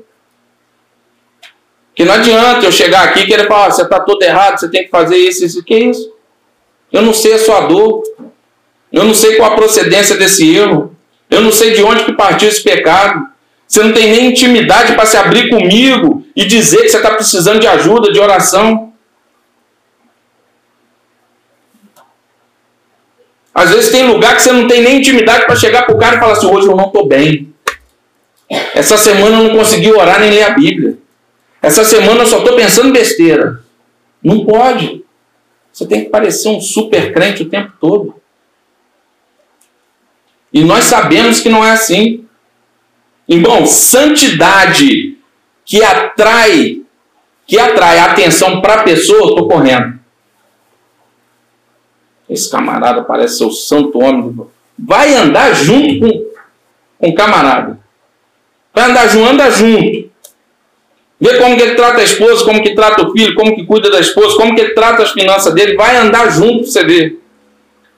Que 1.93 2.05
não 2.05 2.13
adianta 2.13 2.65
eu 2.65 2.71
chegar 2.71 3.03
aqui 3.03 3.19
e 3.19 3.27
querer 3.27 3.47
falar, 3.47 3.67
ah, 3.67 3.71
você 3.71 3.83
está 3.83 3.99
todo 3.99 4.21
errado, 4.23 4.57
você 4.57 4.69
tem 4.69 4.83
que 4.85 4.89
fazer 4.89 5.17
isso, 5.17 5.45
isso, 5.45 5.63
que 5.63 5.75
isso? 5.75 6.11
Eu 6.91 7.01
não 7.01 7.13
sei 7.13 7.33
a 7.33 7.39
sua 7.39 7.61
dor, 7.61 8.01
eu 8.91 9.03
não 9.03 9.13
sei 9.13 9.35
qual 9.35 9.51
a 9.51 9.55
procedência 9.55 10.17
desse 10.17 10.55
erro, 10.55 10.95
eu 11.29 11.41
não 11.41 11.51
sei 11.51 11.73
de 11.73 11.83
onde 11.83 12.05
que 12.05 12.13
partiu 12.13 12.47
esse 12.47 12.63
pecado. 12.63 13.27
Você 13.67 13.83
não 13.83 13.93
tem 13.93 14.09
nem 14.09 14.31
intimidade 14.31 14.93
para 14.93 15.05
se 15.05 15.15
abrir 15.15 15.49
comigo 15.49 16.25
e 16.35 16.43
dizer 16.45 16.81
que 16.81 16.89
você 16.89 16.97
está 16.97 17.11
precisando 17.11 17.59
de 17.59 17.67
ajuda, 17.67 18.11
de 18.11 18.19
oração. 18.19 18.91
Às 23.53 23.69
vezes 23.69 23.91
tem 23.91 24.07
lugar 24.07 24.35
que 24.35 24.41
você 24.41 24.51
não 24.51 24.67
tem 24.67 24.81
nem 24.81 24.97
intimidade 24.97 25.45
para 25.45 25.55
chegar 25.55 25.85
para 25.85 25.95
o 25.95 25.99
cara 25.99 26.15
e 26.15 26.19
falar 26.19 26.33
assim: 26.33 26.47
hoje 26.47 26.67
eu 26.67 26.75
não 26.75 26.87
estou 26.87 27.05
bem. 27.07 27.53
Essa 28.73 28.97
semana 28.97 29.37
eu 29.37 29.43
não 29.43 29.57
consegui 29.57 29.91
orar 29.91 30.19
nem 30.19 30.31
ler 30.31 30.43
a 30.43 30.51
Bíblia. 30.51 30.97
Essa 31.61 31.83
semana 31.83 32.21
eu 32.21 32.25
só 32.25 32.39
estou 32.39 32.55
pensando 32.55 32.91
besteira. 32.91 33.61
Não 34.23 34.45
pode. 34.45 35.03
Você 35.71 35.85
tem 35.85 36.05
que 36.05 36.09
parecer 36.09 36.49
um 36.49 36.59
super 36.59 37.13
crente 37.13 37.43
o 37.43 37.49
tempo 37.49 37.73
todo. 37.79 38.15
E 40.51 40.63
nós 40.63 40.85
sabemos 40.85 41.39
que 41.39 41.49
não 41.49 41.63
é 41.63 41.71
assim. 41.71 42.25
Irmão, 43.27 43.65
santidade 43.65 45.17
que 45.63 45.83
atrai, 45.83 46.81
que 47.45 47.59
atrai 47.59 47.99
atenção 47.99 48.59
para 48.59 48.75
a 48.75 48.83
pessoa, 48.83 49.29
estou 49.29 49.47
correndo. 49.47 49.99
Esse 52.27 52.49
camarada 52.49 53.03
parece 53.03 53.37
ser 53.37 53.45
o 53.45 53.51
santo 53.51 53.99
homem. 53.99 54.35
Vai 54.77 55.15
andar 55.15 55.53
junto 55.53 55.99
com, 55.99 56.25
com 56.99 57.09
o 57.09 57.15
camarada. 57.15 57.79
Vai 58.73 58.89
andar 58.89 59.07
junto, 59.07 59.29
anda 59.29 59.49
junto. 59.51 60.09
Vê 61.19 61.37
como 61.37 61.57
que 61.57 61.63
ele 61.63 61.75
trata 61.75 61.99
a 61.99 62.03
esposa, 62.03 62.45
como 62.45 62.63
que 62.63 62.73
trata 62.73 63.05
o 63.05 63.11
filho, 63.11 63.35
como 63.35 63.53
que 63.55 63.65
cuida 63.65 63.89
da 63.91 63.99
esposa, 63.99 64.37
como 64.37 64.55
que 64.55 64.61
ele 64.61 64.73
trata 64.73 65.03
as 65.03 65.11
finanças 65.11 65.53
dele. 65.53 65.75
Vai 65.75 65.97
andar 65.97 66.31
junto 66.31 66.59
para 66.59 66.71
você 66.71 66.83
ver. 66.83 67.18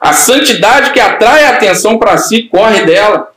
A 0.02 0.14
santidade 0.14 0.92
que 0.92 1.00
atrai 1.00 1.46
a 1.46 1.52
atenção 1.52 1.98
para 1.98 2.18
si 2.18 2.44
corre 2.44 2.82
dela. 2.82 3.32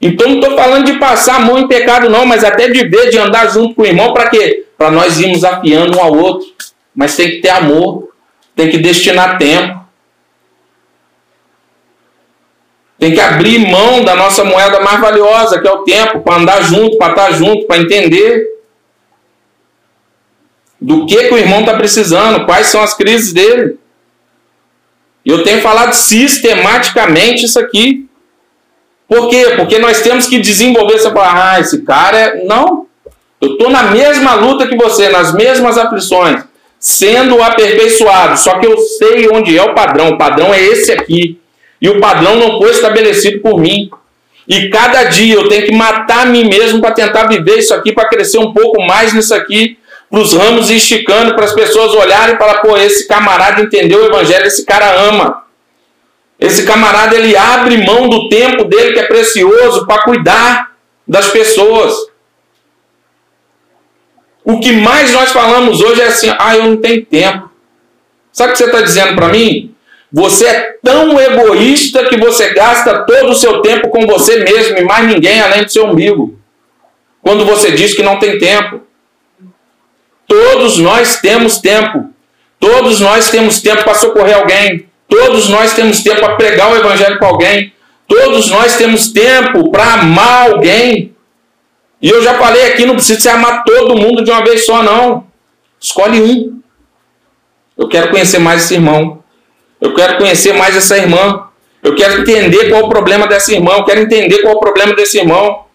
Então 0.00 0.28
não 0.28 0.36
estou 0.36 0.56
falando 0.56 0.86
de 0.86 0.94
passar 0.94 1.36
a 1.36 1.40
mão 1.40 1.58
em 1.58 1.68
pecado, 1.68 2.08
não, 2.08 2.24
mas 2.24 2.44
até 2.44 2.68
de 2.68 2.88
ver, 2.88 3.10
de 3.10 3.18
andar 3.18 3.50
junto 3.50 3.74
com 3.74 3.82
o 3.82 3.86
irmão, 3.86 4.12
para 4.12 4.30
quê? 4.30 4.66
Para 4.78 4.90
nós 4.90 5.18
irmos 5.18 5.44
afiando 5.44 5.98
um 5.98 6.00
ao 6.00 6.16
outro. 6.16 6.46
Mas 6.94 7.16
tem 7.16 7.30
que 7.30 7.40
ter 7.40 7.48
amor 7.48 8.12
tem 8.54 8.70
que 8.70 8.78
destinar 8.78 9.38
tempo. 9.38 9.82
Tem 12.98 13.12
que 13.12 13.20
abrir 13.20 13.58
mão 13.58 14.04
da 14.04 14.14
nossa 14.14 14.44
moeda 14.44 14.80
mais 14.80 15.00
valiosa, 15.00 15.60
que 15.60 15.66
é 15.66 15.72
o 15.72 15.82
tempo, 15.82 16.20
para 16.20 16.36
andar 16.36 16.62
junto, 16.62 16.96
para 16.98 17.10
estar 17.10 17.32
junto, 17.32 17.66
para 17.66 17.78
entender 17.78 18.48
do 20.80 21.06
que, 21.06 21.28
que 21.28 21.34
o 21.34 21.38
irmão 21.38 21.60
está 21.60 21.74
precisando, 21.74 22.44
quais 22.44 22.68
são 22.68 22.80
as 22.80 22.94
crises 22.94 23.32
dele. 23.32 23.78
E 25.24 25.30
eu 25.30 25.44
tenho 25.44 25.60
falado 25.60 25.92
sistematicamente 25.92 27.44
isso 27.44 27.58
aqui. 27.58 28.08
Por 29.08 29.28
quê? 29.28 29.54
Porque 29.56 29.78
nós 29.78 30.00
temos 30.00 30.26
que 30.26 30.38
desenvolver 30.38 30.94
essa 30.94 31.10
palavra. 31.10 31.52
Ah, 31.52 31.60
esse 31.60 31.82
cara 31.82 32.18
é. 32.18 32.44
Não. 32.44 32.86
Eu 33.40 33.52
estou 33.52 33.70
na 33.70 33.84
mesma 33.84 34.34
luta 34.34 34.66
que 34.66 34.76
você, 34.76 35.08
nas 35.08 35.34
mesmas 35.34 35.76
aflições 35.76 36.44
sendo 36.82 37.40
aperfeiçoado. 37.40 38.36
Só 38.36 38.58
que 38.58 38.66
eu 38.66 38.76
sei 38.76 39.28
onde 39.30 39.56
é 39.56 39.62
o 39.62 39.72
padrão. 39.72 40.10
O 40.10 40.18
padrão 40.18 40.52
é 40.52 40.60
esse 40.60 40.90
aqui. 40.90 41.38
E 41.80 41.88
o 41.88 42.00
padrão 42.00 42.34
não 42.36 42.58
foi 42.58 42.70
estabelecido 42.70 43.40
por 43.40 43.60
mim. 43.60 43.88
E 44.48 44.68
cada 44.68 45.04
dia 45.04 45.36
eu 45.36 45.48
tenho 45.48 45.66
que 45.66 45.72
matar 45.72 46.26
a 46.26 46.26
mim 46.26 46.44
mesmo 46.48 46.80
para 46.80 46.90
tentar 46.90 47.28
viver 47.28 47.58
isso 47.58 47.72
aqui, 47.72 47.92
para 47.92 48.08
crescer 48.08 48.38
um 48.38 48.52
pouco 48.52 48.82
mais 48.82 49.12
nisso 49.12 49.32
aqui, 49.32 49.78
para 50.12 50.20
os 50.20 50.34
ramos 50.34 50.68
ir 50.68 50.76
esticando, 50.76 51.34
para 51.34 51.46
as 51.46 51.54
pessoas 51.54 51.94
olharem 51.94 52.34
e 52.34 52.38
falar: 52.38 52.60
pô, 52.60 52.76
esse 52.76 53.08
camarada 53.08 53.62
entendeu 53.62 54.02
o 54.02 54.06
evangelho, 54.08 54.46
esse 54.46 54.66
cara 54.66 54.92
ama. 55.08 55.44
Esse 56.38 56.66
camarada 56.66 57.16
ele 57.16 57.34
abre 57.34 57.78
mão 57.78 58.10
do 58.10 58.28
tempo 58.28 58.64
dele 58.64 58.92
que 58.92 58.98
é 58.98 59.06
precioso 59.06 59.86
para 59.86 60.02
cuidar 60.02 60.72
das 61.08 61.30
pessoas. 61.30 61.94
O 64.44 64.60
que 64.60 64.72
mais 64.72 65.12
nós 65.12 65.32
falamos 65.32 65.80
hoje 65.80 66.02
é 66.02 66.08
assim: 66.08 66.30
ah, 66.38 66.56
eu 66.58 66.64
não 66.64 66.76
tenho 66.76 67.06
tempo. 67.06 67.50
Sabe 68.30 68.50
o 68.50 68.52
que 68.52 68.58
você 68.58 68.66
está 68.66 68.82
dizendo 68.82 69.14
para 69.14 69.28
mim? 69.28 69.74
Você 70.12 70.44
é 70.44 70.76
tão 70.82 71.18
egoísta 71.18 72.04
que 72.04 72.18
você 72.18 72.50
gasta 72.52 73.06
todo 73.06 73.30
o 73.30 73.34
seu 73.34 73.62
tempo 73.62 73.88
com 73.88 74.06
você 74.06 74.44
mesmo 74.44 74.76
e 74.76 74.84
mais 74.84 75.06
ninguém 75.06 75.40
além 75.40 75.64
do 75.64 75.72
seu 75.72 75.86
umbigo. 75.86 76.38
Quando 77.22 77.46
você 77.46 77.70
diz 77.70 77.94
que 77.94 78.02
não 78.02 78.18
tem 78.18 78.38
tempo. 78.38 78.91
Todos 80.32 80.78
nós 80.78 81.20
temos 81.20 81.58
tempo. 81.58 82.08
Todos 82.58 83.00
nós 83.00 83.28
temos 83.28 83.60
tempo 83.60 83.84
para 83.84 83.92
socorrer 83.92 84.34
alguém. 84.34 84.86
Todos 85.06 85.50
nós 85.50 85.74
temos 85.74 86.02
tempo 86.02 86.20
para 86.20 86.36
pregar 86.36 86.72
o 86.72 86.76
evangelho 86.76 87.18
para 87.18 87.28
alguém. 87.28 87.70
Todos 88.08 88.48
nós 88.48 88.76
temos 88.76 89.12
tempo 89.12 89.70
para 89.70 89.92
amar 89.92 90.50
alguém. 90.50 91.14
E 92.00 92.08
eu 92.08 92.22
já 92.22 92.38
falei 92.38 92.64
aqui, 92.68 92.86
não 92.86 92.94
precisa 92.94 93.20
se 93.20 93.28
amar 93.28 93.62
todo 93.62 93.94
mundo 93.94 94.24
de 94.24 94.30
uma 94.30 94.42
vez 94.42 94.64
só, 94.64 94.82
não. 94.82 95.26
Escolhe 95.78 96.22
um. 96.22 96.62
Eu 97.76 97.86
quero 97.86 98.08
conhecer 98.08 98.38
mais 98.38 98.64
esse 98.64 98.72
irmão. 98.72 99.22
Eu 99.82 99.92
quero 99.94 100.16
conhecer 100.16 100.54
mais 100.54 100.74
essa 100.74 100.96
irmã. 100.96 101.48
Eu 101.82 101.94
quero 101.94 102.22
entender 102.22 102.70
qual 102.70 102.80
é 102.80 102.84
o 102.84 102.88
problema 102.88 103.26
dessa 103.26 103.52
irmã. 103.52 103.74
Eu 103.76 103.84
quero 103.84 104.00
entender 104.00 104.40
qual 104.40 104.54
é 104.54 104.56
o 104.56 104.60
problema 104.60 104.94
desse 104.94 105.18
irmão. 105.18 105.66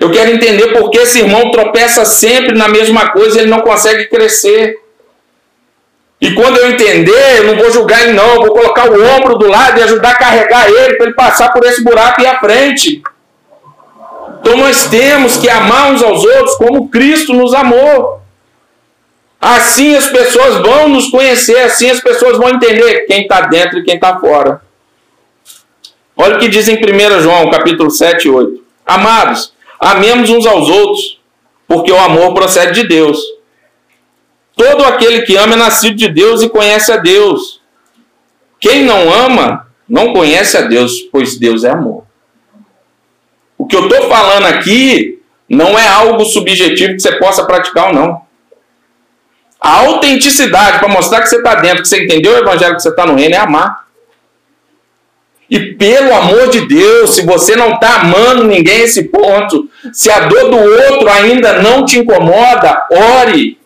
Eu 0.00 0.10
quero 0.10 0.30
entender 0.30 0.72
por 0.72 0.90
que 0.90 0.98
esse 0.98 1.18
irmão 1.18 1.50
tropeça 1.50 2.06
sempre 2.06 2.56
na 2.56 2.66
mesma 2.66 3.10
coisa 3.10 3.36
e 3.36 3.42
ele 3.42 3.50
não 3.50 3.60
consegue 3.60 4.08
crescer. 4.08 4.80
E 6.18 6.32
quando 6.32 6.56
eu 6.56 6.70
entender, 6.70 7.38
eu 7.38 7.44
não 7.44 7.56
vou 7.56 7.70
julgar 7.70 8.02
ele, 8.02 8.14
não. 8.14 8.36
Eu 8.36 8.40
vou 8.40 8.52
colocar 8.52 8.90
o 8.90 9.04
ombro 9.16 9.36
do 9.36 9.46
lado 9.46 9.78
e 9.78 9.82
ajudar 9.82 10.12
a 10.12 10.18
carregar 10.18 10.70
ele 10.70 10.96
para 10.96 11.06
ele 11.06 11.14
passar 11.14 11.52
por 11.52 11.64
esse 11.66 11.84
buraco 11.84 12.22
e 12.22 12.26
à 12.26 12.40
frente. 12.40 13.02
Então 14.40 14.56
nós 14.56 14.86
temos 14.86 15.36
que 15.36 15.50
amar 15.50 15.92
uns 15.92 16.02
aos 16.02 16.24
outros 16.24 16.56
como 16.56 16.88
Cristo 16.88 17.34
nos 17.34 17.52
amou. 17.52 18.22
Assim 19.38 19.94
as 19.96 20.06
pessoas 20.08 20.56
vão 20.62 20.88
nos 20.88 21.10
conhecer, 21.10 21.58
assim 21.58 21.90
as 21.90 22.00
pessoas 22.00 22.38
vão 22.38 22.48
entender 22.48 23.06
quem 23.06 23.22
está 23.22 23.42
dentro 23.42 23.78
e 23.78 23.84
quem 23.84 23.96
está 23.96 24.18
fora. 24.18 24.62
Olha 26.16 26.36
o 26.36 26.38
que 26.38 26.48
diz 26.48 26.68
em 26.68 26.76
1 26.76 27.20
João, 27.20 27.50
capítulo 27.50 27.90
7 27.90 28.28
e 28.28 28.30
8. 28.30 28.62
Amados, 28.86 29.52
amemos 29.80 30.28
uns 30.28 30.46
aos 30.46 30.68
outros, 30.68 31.20
porque 31.66 31.90
o 31.90 31.98
amor 31.98 32.34
procede 32.34 32.82
de 32.82 32.88
Deus. 32.88 33.18
Todo 34.54 34.84
aquele 34.84 35.22
que 35.22 35.36
ama 35.36 35.54
é 35.54 35.56
nascido 35.56 35.96
de 35.96 36.08
Deus 36.08 36.42
e 36.42 36.48
conhece 36.48 36.92
a 36.92 36.98
Deus. 36.98 37.62
Quem 38.60 38.84
não 38.84 39.10
ama, 39.12 39.68
não 39.88 40.12
conhece 40.12 40.56
a 40.58 40.62
Deus, 40.62 41.00
pois 41.10 41.38
Deus 41.38 41.64
é 41.64 41.70
amor. 41.70 42.04
O 43.56 43.66
que 43.66 43.74
eu 43.74 43.88
estou 43.88 44.08
falando 44.08 44.46
aqui 44.46 45.22
não 45.48 45.78
é 45.78 45.88
algo 45.88 46.24
subjetivo 46.24 46.94
que 46.94 47.00
você 47.00 47.12
possa 47.12 47.44
praticar 47.44 47.88
ou 47.88 47.94
não. 47.94 48.22
A 49.60 49.80
autenticidade 49.80 50.78
para 50.78 50.88
mostrar 50.88 51.20
que 51.20 51.28
você 51.28 51.36
está 51.36 51.54
dentro, 51.56 51.82
que 51.82 51.88
você 51.88 52.04
entendeu 52.04 52.32
o 52.32 52.38
evangelho, 52.38 52.76
que 52.76 52.82
você 52.82 52.88
está 52.88 53.04
no 53.04 53.14
reino, 53.14 53.34
é 53.34 53.38
amar. 53.38 53.86
E 55.50 55.74
pelo 55.74 56.14
amor 56.14 56.48
de 56.48 56.68
Deus, 56.68 57.16
se 57.16 57.22
você 57.22 57.56
não 57.56 57.74
está 57.74 58.02
amando 58.02 58.44
ninguém 58.44 58.82
esse 58.82 59.04
ponto, 59.04 59.68
se 59.92 60.08
a 60.08 60.20
dor 60.20 60.48
do 60.48 60.56
outro 60.56 61.10
ainda 61.10 61.54
não 61.54 61.84
te 61.84 61.98
incomoda, 61.98 62.86
ore. 63.18 63.58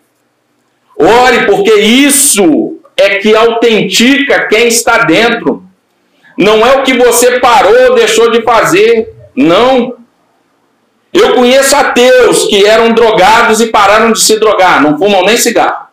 Ore, 0.97 1.45
porque 1.45 1.75
isso 1.75 2.79
é 2.97 3.17
que 3.17 3.37
autentica 3.37 4.47
quem 4.47 4.69
está 4.69 5.05
dentro. 5.05 5.63
Não 6.39 6.67
é 6.67 6.79
o 6.79 6.83
que 6.83 6.95
você 6.95 7.39
parou 7.39 7.91
ou 7.91 7.95
deixou 7.95 8.31
de 8.31 8.41
fazer. 8.43 9.15
Não. 9.37 9.97
Eu 11.13 11.35
conheço 11.35 11.77
ateus 11.77 12.47
que 12.47 12.65
eram 12.65 12.93
drogados 12.93 13.61
e 13.61 13.67
pararam 13.67 14.11
de 14.11 14.21
se 14.21 14.41
drogar, 14.41 14.83
não 14.83 14.97
fumam 14.97 15.25
nem 15.25 15.37
cigarro. 15.37 15.85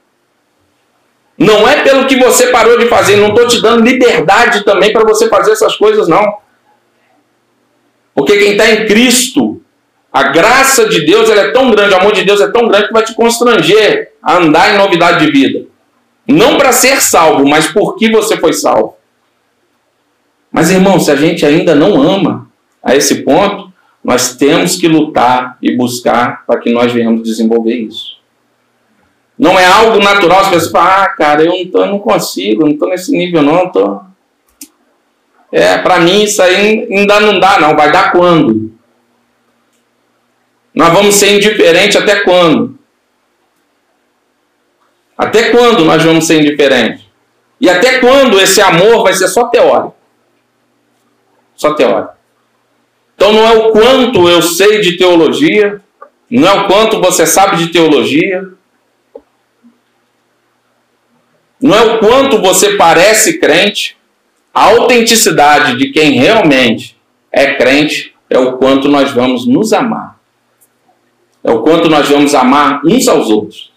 Não 1.41 1.67
é 1.67 1.81
pelo 1.81 2.05
que 2.05 2.17
você 2.17 2.47
parou 2.47 2.77
de 2.77 2.85
fazer, 2.85 3.15
não 3.15 3.29
estou 3.29 3.47
te 3.47 3.59
dando 3.59 3.83
liberdade 3.83 4.63
também 4.63 4.93
para 4.93 5.03
você 5.03 5.27
fazer 5.27 5.53
essas 5.53 5.75
coisas, 5.75 6.07
não. 6.07 6.37
Porque 8.13 8.37
quem 8.37 8.51
está 8.51 8.69
em 8.69 8.85
Cristo, 8.85 9.59
a 10.13 10.27
graça 10.27 10.87
de 10.87 11.03
Deus 11.03 11.27
é 11.31 11.49
tão 11.49 11.71
grande, 11.71 11.95
o 11.95 11.97
amor 11.97 12.13
de 12.13 12.23
Deus 12.23 12.39
é 12.41 12.51
tão 12.51 12.67
grande 12.67 12.89
que 12.89 12.93
vai 12.93 13.03
te 13.03 13.15
constranger 13.15 14.11
a 14.21 14.37
andar 14.37 14.75
em 14.75 14.77
novidade 14.77 15.25
de 15.25 15.31
vida. 15.31 15.65
Não 16.27 16.59
para 16.59 16.71
ser 16.71 17.01
salvo, 17.01 17.49
mas 17.49 17.67
porque 17.69 18.11
você 18.11 18.37
foi 18.37 18.53
salvo. 18.53 18.97
Mas 20.51 20.69
irmão, 20.69 20.99
se 20.99 21.09
a 21.09 21.15
gente 21.15 21.43
ainda 21.43 21.73
não 21.73 21.99
ama 22.03 22.51
a 22.83 22.95
esse 22.95 23.23
ponto, 23.23 23.73
nós 24.03 24.35
temos 24.35 24.75
que 24.75 24.87
lutar 24.87 25.57
e 25.59 25.75
buscar 25.75 26.45
para 26.45 26.59
que 26.59 26.71
nós 26.71 26.91
venhamos 26.91 27.23
desenvolver 27.23 27.77
isso. 27.77 28.20
Não 29.41 29.59
é 29.59 29.65
algo 29.65 29.97
natural, 29.97 30.41
as 30.41 30.49
pessoas 30.49 30.71
falam, 30.71 31.03
ah, 31.03 31.07
cara, 31.07 31.41
eu 31.41 31.47
não, 31.47 31.65
tô, 31.65 31.79
eu 31.79 31.87
não 31.87 31.97
consigo, 31.97 32.61
não 32.61 32.73
estou 32.73 32.87
nesse 32.87 33.11
nível, 33.11 33.41
não. 33.41 33.71
Tô... 33.71 33.99
É, 35.51 35.79
para 35.79 35.99
mim 35.99 36.21
isso 36.21 36.43
aí 36.43 36.87
ainda 36.91 37.19
não 37.19 37.39
dá, 37.39 37.59
não. 37.59 37.75
Vai 37.75 37.91
dar 37.91 38.11
quando? 38.11 38.71
Nós 40.75 40.93
vamos 40.93 41.15
ser 41.15 41.35
indiferentes 41.35 41.95
até 41.95 42.19
quando? 42.19 42.77
Até 45.17 45.49
quando 45.49 45.85
nós 45.85 46.03
vamos 46.03 46.27
ser 46.27 46.39
indiferentes? 46.39 47.03
E 47.59 47.67
até 47.67 47.97
quando 47.97 48.39
esse 48.39 48.61
amor 48.61 49.01
vai 49.01 49.15
ser 49.15 49.27
só 49.27 49.45
teórico? 49.45 49.95
Só 51.55 51.73
teórico. 51.73 52.13
Então 53.15 53.33
não 53.33 53.47
é 53.47 53.57
o 53.57 53.71
quanto 53.71 54.29
eu 54.29 54.43
sei 54.43 54.81
de 54.81 54.97
teologia, 54.97 55.81
não 56.29 56.47
é 56.47 56.53
o 56.53 56.67
quanto 56.67 57.01
você 57.01 57.25
sabe 57.25 57.57
de 57.57 57.69
teologia, 57.69 58.47
não 61.61 61.77
é 61.77 61.81
o 61.81 61.99
quanto 61.99 62.41
você 62.41 62.75
parece 62.75 63.37
crente, 63.39 63.95
a 64.53 64.65
autenticidade 64.65 65.77
de 65.77 65.91
quem 65.91 66.13
realmente 66.13 66.97
é 67.31 67.53
crente 67.53 68.15
é 68.29 68.37
o 68.39 68.57
quanto 68.57 68.87
nós 68.87 69.11
vamos 69.11 69.45
nos 69.45 69.71
amar. 69.71 70.19
É 71.43 71.51
o 71.51 71.61
quanto 71.61 71.87
nós 71.87 72.09
vamos 72.09 72.33
amar 72.33 72.81
uns 72.83 73.07
aos 73.07 73.29
outros. 73.29 73.71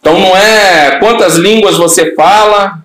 Então 0.00 0.18
não 0.18 0.36
é 0.36 0.98
quantas 1.00 1.36
línguas 1.36 1.76
você 1.76 2.14
fala, 2.14 2.84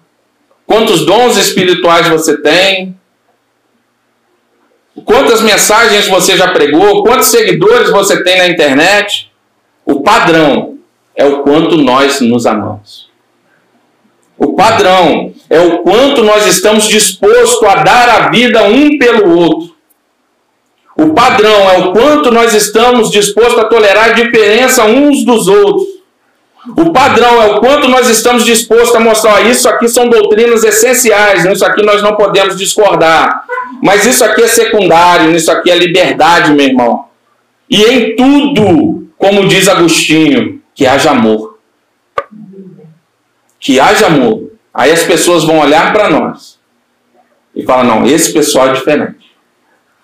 quantos 0.66 1.06
dons 1.06 1.38
espirituais 1.38 2.08
você 2.08 2.42
tem, 2.42 2.98
quantas 5.06 5.42
mensagens 5.42 6.08
você 6.08 6.36
já 6.36 6.52
pregou, 6.52 7.04
quantos 7.04 7.28
seguidores 7.28 7.92
você 7.92 8.24
tem 8.24 8.40
na 8.40 8.48
internet. 8.48 9.32
O 9.86 10.02
padrão 10.02 10.73
é 11.16 11.26
o 11.26 11.44
quanto 11.44 11.78
nós 11.78 12.20
nos 12.22 12.46
amamos. 12.46 13.12
O 14.38 14.54
padrão 14.54 15.34
é 15.50 15.60
o 15.60 15.80
quanto 15.80 16.24
nós 16.24 16.46
estamos 16.48 16.88
dispostos 16.88 17.64
a 17.64 17.76
dar 17.84 18.10
a 18.10 18.30
vida 18.30 18.64
um 18.64 18.98
pelo 18.98 19.38
outro. 19.38 19.74
O 20.96 21.14
padrão 21.14 21.70
é 21.70 21.78
o 21.80 21.92
quanto 21.92 22.32
nós 22.32 22.54
estamos 22.54 23.10
dispostos 23.10 23.58
a 23.60 23.66
tolerar 23.66 24.10
a 24.10 24.14
diferença 24.14 24.86
uns 24.86 25.24
dos 25.24 25.48
outros. 25.48 25.88
O 26.78 26.92
padrão 26.92 27.42
é 27.42 27.48
o 27.48 27.60
quanto 27.60 27.88
nós 27.90 28.10
estamos 28.10 28.46
dispostos 28.46 28.96
a 28.96 29.00
mostrar, 29.00 29.42
isso 29.42 29.68
aqui 29.68 29.90
são 29.90 30.08
doutrinas 30.08 30.64
essenciais, 30.64 31.44
nisso 31.44 31.66
aqui 31.66 31.84
nós 31.84 32.02
não 32.02 32.16
podemos 32.16 32.58
discordar. 32.58 33.44
Mas 33.82 34.06
isso 34.06 34.24
aqui 34.24 34.44
é 34.44 34.48
secundário, 34.48 35.36
isso 35.36 35.52
aqui 35.52 35.70
é 35.70 35.76
liberdade, 35.76 36.54
meu 36.54 36.66
irmão. 36.66 37.06
E 37.70 37.84
em 37.84 38.16
tudo, 38.16 39.08
como 39.18 39.46
diz 39.46 39.68
Agostinho, 39.68 40.62
que 40.74 40.86
haja 40.86 41.12
amor. 41.12 41.60
Que 43.60 43.80
haja 43.80 44.08
amor. 44.08 44.52
Aí 44.74 44.92
as 44.92 45.04
pessoas 45.04 45.44
vão 45.44 45.60
olhar 45.60 45.94
para 45.94 46.10
nós 46.10 46.60
e 47.56 47.64
falar: 47.64 47.84
não, 47.84 48.06
esse 48.06 48.34
pessoal 48.34 48.70
é 48.70 48.74
diferente. 48.74 49.34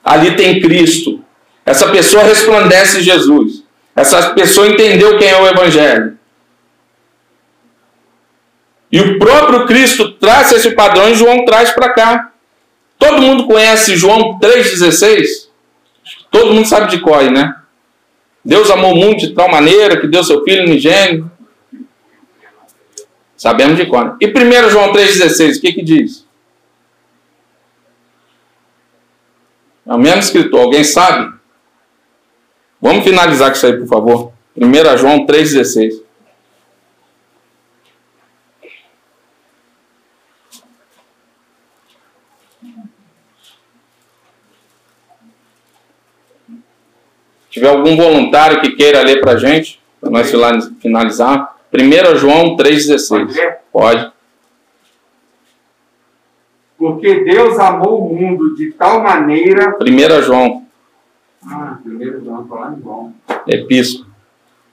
Ali 0.03 0.35
tem 0.35 0.61
Cristo. 0.61 1.23
Essa 1.65 1.89
pessoa 1.89 2.23
resplandece 2.23 3.01
Jesus. 3.01 3.63
Essa 3.95 4.31
pessoa 4.31 4.67
entendeu 4.67 5.17
quem 5.17 5.27
é 5.27 5.41
o 5.41 5.47
Evangelho. 5.47 6.17
E 8.91 8.99
o 8.99 9.19
próprio 9.19 9.67
Cristo 9.67 10.13
traz 10.13 10.51
esse 10.51 10.71
padrão 10.71 11.09
e 11.09 11.15
João 11.15 11.45
traz 11.45 11.71
para 11.71 11.93
cá. 11.93 12.31
Todo 12.97 13.21
mundo 13.21 13.45
conhece 13.45 13.95
João 13.95 14.39
3,16? 14.39 15.49
Todo 16.31 16.53
mundo 16.53 16.67
sabe 16.67 16.89
de 16.89 16.99
cor, 16.99 17.29
né? 17.29 17.55
Deus 18.43 18.69
amou 18.69 18.93
o 18.93 18.95
mundo 18.95 19.17
de 19.17 19.33
tal 19.33 19.49
maneira 19.49 19.99
que 19.99 20.07
deu 20.07 20.23
seu 20.23 20.43
Filho 20.43 20.63
unigênito. 20.63 21.29
Sabemos 23.35 23.77
de 23.77 23.85
quando. 23.85 24.17
E 24.19 24.27
1 24.27 24.69
João 24.69 24.91
3,16, 24.91 25.57
o 25.57 25.61
que, 25.61 25.73
que 25.73 25.81
diz? 25.81 26.25
É 29.87 29.93
o 29.93 29.97
mesmo 29.97 30.19
escritor, 30.19 30.61
alguém 30.61 30.83
sabe? 30.83 31.33
Vamos 32.81 33.03
finalizar 33.03 33.49
com 33.49 33.55
isso 33.55 33.65
aí, 33.65 33.77
por 33.77 33.87
favor. 33.87 34.31
1 34.55 34.97
João 34.97 35.25
3,16. 35.25 36.08
Tiver 47.49 47.69
algum 47.69 47.95
voluntário 47.95 48.61
que 48.61 48.71
queira 48.71 49.01
ler 49.01 49.19
para 49.19 49.33
a 49.33 49.37
gente, 49.37 49.81
para 49.99 50.09
nós 50.09 50.31
finalizar. 50.79 51.55
1 51.73 52.15
João 52.17 52.55
3,16. 52.55 53.57
Pode. 53.71 54.11
Porque 56.77 57.23
Deus 57.23 57.59
amou 57.59 58.05
o 58.09 58.15
mundo 58.15 58.55
de 58.55 58.71
tal 58.71 59.03
maneira. 59.03 59.77
1 59.81 60.21
João. 60.23 60.65
Ah, 61.45 61.77
1 61.85 62.23
João, 62.23 62.47
falar 62.47 62.77
em 62.77 62.81
João. 62.81 63.13
Epístola. 63.47 64.09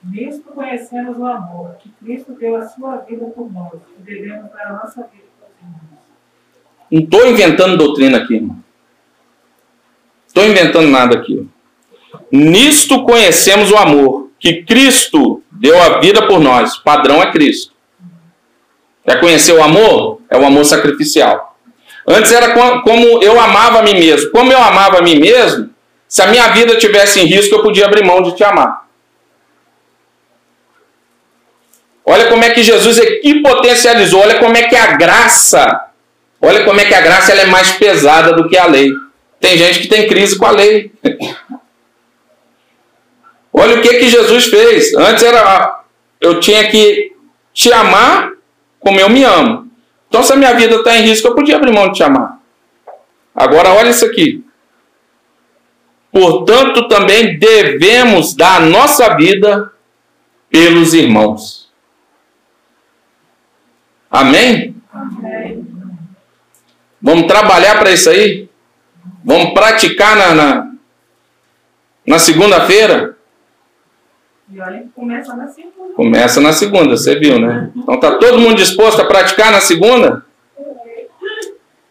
Nisto 0.04 0.52
conhecemos 0.52 1.18
o 1.18 1.26
amor, 1.26 1.76
que 1.80 1.90
Cristo 2.00 2.32
deu 2.34 2.54
a 2.56 2.68
sua 2.68 2.98
vida 2.98 3.26
por 3.26 3.52
nós, 3.52 3.72
e 3.98 4.02
devemos 4.02 4.52
dar 4.52 4.68
a 4.68 4.72
nossa 4.74 5.02
vida 5.02 5.24
por 5.40 5.48
irmãos. 5.60 5.80
Não 6.90 7.00
estou 7.00 7.26
inventando 7.26 7.76
doutrina 7.76 8.18
aqui, 8.18 8.36
irmão. 8.36 8.56
Estou 10.28 10.44
inventando 10.44 10.88
nada 10.88 11.18
aqui. 11.18 11.48
Nisto 12.30 13.04
conhecemos 13.04 13.70
o 13.70 13.76
amor, 13.76 14.30
que 14.38 14.62
Cristo 14.64 15.42
deu 15.50 15.80
a 15.80 16.00
vida 16.00 16.26
por 16.26 16.40
nós. 16.40 16.76
Padrão 16.76 17.22
é 17.22 17.30
Cristo. 17.32 17.72
Quer 19.04 19.20
conhecer 19.20 19.52
o 19.52 19.62
amor? 19.62 20.20
É 20.28 20.36
o 20.36 20.44
amor 20.44 20.64
sacrificial. 20.64 21.56
Antes 22.06 22.32
era 22.32 22.52
como 22.82 23.22
eu 23.22 23.40
amava 23.40 23.80
a 23.80 23.82
mim 23.82 23.94
mesmo. 23.94 24.30
Como 24.30 24.52
eu 24.52 24.58
amava 24.58 24.98
a 24.98 25.02
mim 25.02 25.16
mesmo, 25.16 25.70
se 26.08 26.22
a 26.22 26.26
minha 26.26 26.48
vida 26.48 26.76
tivesse 26.76 27.20
em 27.20 27.24
risco, 27.24 27.54
eu 27.54 27.62
podia 27.62 27.86
abrir 27.86 28.04
mão 28.04 28.22
de 28.22 28.34
te 28.34 28.44
amar. 28.44 28.86
Olha 32.04 32.28
como 32.28 32.44
é 32.44 32.50
que 32.50 32.62
Jesus 32.62 33.00
aqui 33.00 33.42
potencializou, 33.42 34.20
olha 34.20 34.38
como 34.38 34.56
é 34.56 34.62
que 34.62 34.76
a 34.76 34.92
graça, 34.92 35.90
olha 36.40 36.64
como 36.64 36.80
é 36.80 36.84
que 36.84 36.94
a 36.94 37.00
graça 37.00 37.32
ela 37.32 37.42
é 37.42 37.46
mais 37.46 37.72
pesada 37.72 38.32
do 38.32 38.48
que 38.48 38.56
a 38.56 38.66
lei. 38.66 38.92
Tem 39.40 39.58
gente 39.58 39.80
que 39.80 39.88
tem 39.88 40.06
crise 40.06 40.38
com 40.38 40.46
a 40.46 40.52
lei. 40.52 40.92
Olha 43.56 43.78
o 43.78 43.82
que 43.82 43.98
que 43.98 44.08
Jesus 44.08 44.46
fez. 44.46 44.94
Antes 44.94 45.22
era 45.22 45.84
eu 46.20 46.40
tinha 46.40 46.70
que 46.70 47.12
te 47.52 47.72
amar 47.72 48.32
como 48.78 49.00
eu 49.00 49.08
me 49.08 49.24
amo. 49.24 49.70
Então 50.08 50.22
se 50.22 50.32
a 50.32 50.36
minha 50.36 50.54
vida 50.54 50.76
está 50.76 50.96
em 50.96 51.02
risco, 51.02 51.28
eu 51.28 51.34
podia 51.34 51.56
abrir 51.56 51.72
mão 51.72 51.88
de 51.88 51.94
te 51.94 52.02
amar. 52.02 52.38
Agora 53.34 53.70
olha 53.74 53.90
isso 53.90 54.04
aqui. 54.04 54.44
Portanto, 56.10 56.88
também 56.88 57.38
devemos 57.38 58.34
dar 58.34 58.62
a 58.62 58.64
nossa 58.64 59.14
vida 59.16 59.72
pelos 60.48 60.94
irmãos. 60.94 61.70
Amém? 64.10 64.74
Amém. 64.90 65.66
Vamos 67.02 67.26
trabalhar 67.26 67.78
para 67.78 67.92
isso 67.92 68.08
aí? 68.08 68.48
Vamos 69.22 69.52
praticar 69.52 70.16
na, 70.16 70.34
na, 70.34 70.72
na 72.06 72.18
segunda-feira? 72.18 73.15
E 74.52 74.60
olha 74.60 74.84
começa 74.94 75.34
na 75.34 75.48
segunda. 75.48 75.94
Começa 75.94 76.40
na 76.40 76.52
segunda, 76.52 76.96
você 76.96 77.18
viu, 77.18 77.38
né? 77.38 77.70
Então 77.74 77.98
tá 77.98 78.16
todo 78.16 78.38
mundo 78.38 78.54
disposto 78.54 79.00
a 79.00 79.04
praticar 79.04 79.50
na 79.50 79.60
segunda? 79.60 80.24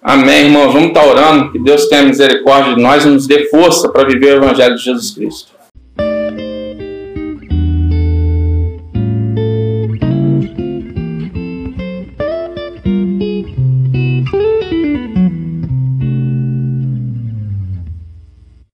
Amém, 0.01 0.45
irmãos. 0.45 0.71
Vamos 0.71 0.89
estar 0.89 1.03
orando. 1.03 1.51
Que 1.51 1.59
Deus 1.59 1.87
tenha 1.89 2.03
misericórdia 2.03 2.75
de 2.75 2.81
nós 2.81 3.03
e 3.03 3.09
nos 3.09 3.25
dê 3.25 3.49
força 3.49 3.89
para 3.89 4.07
viver 4.07 4.33
o 4.35 4.43
Evangelho 4.43 4.75
de 4.75 4.83
Jesus 4.83 5.11
Cristo. 5.11 5.54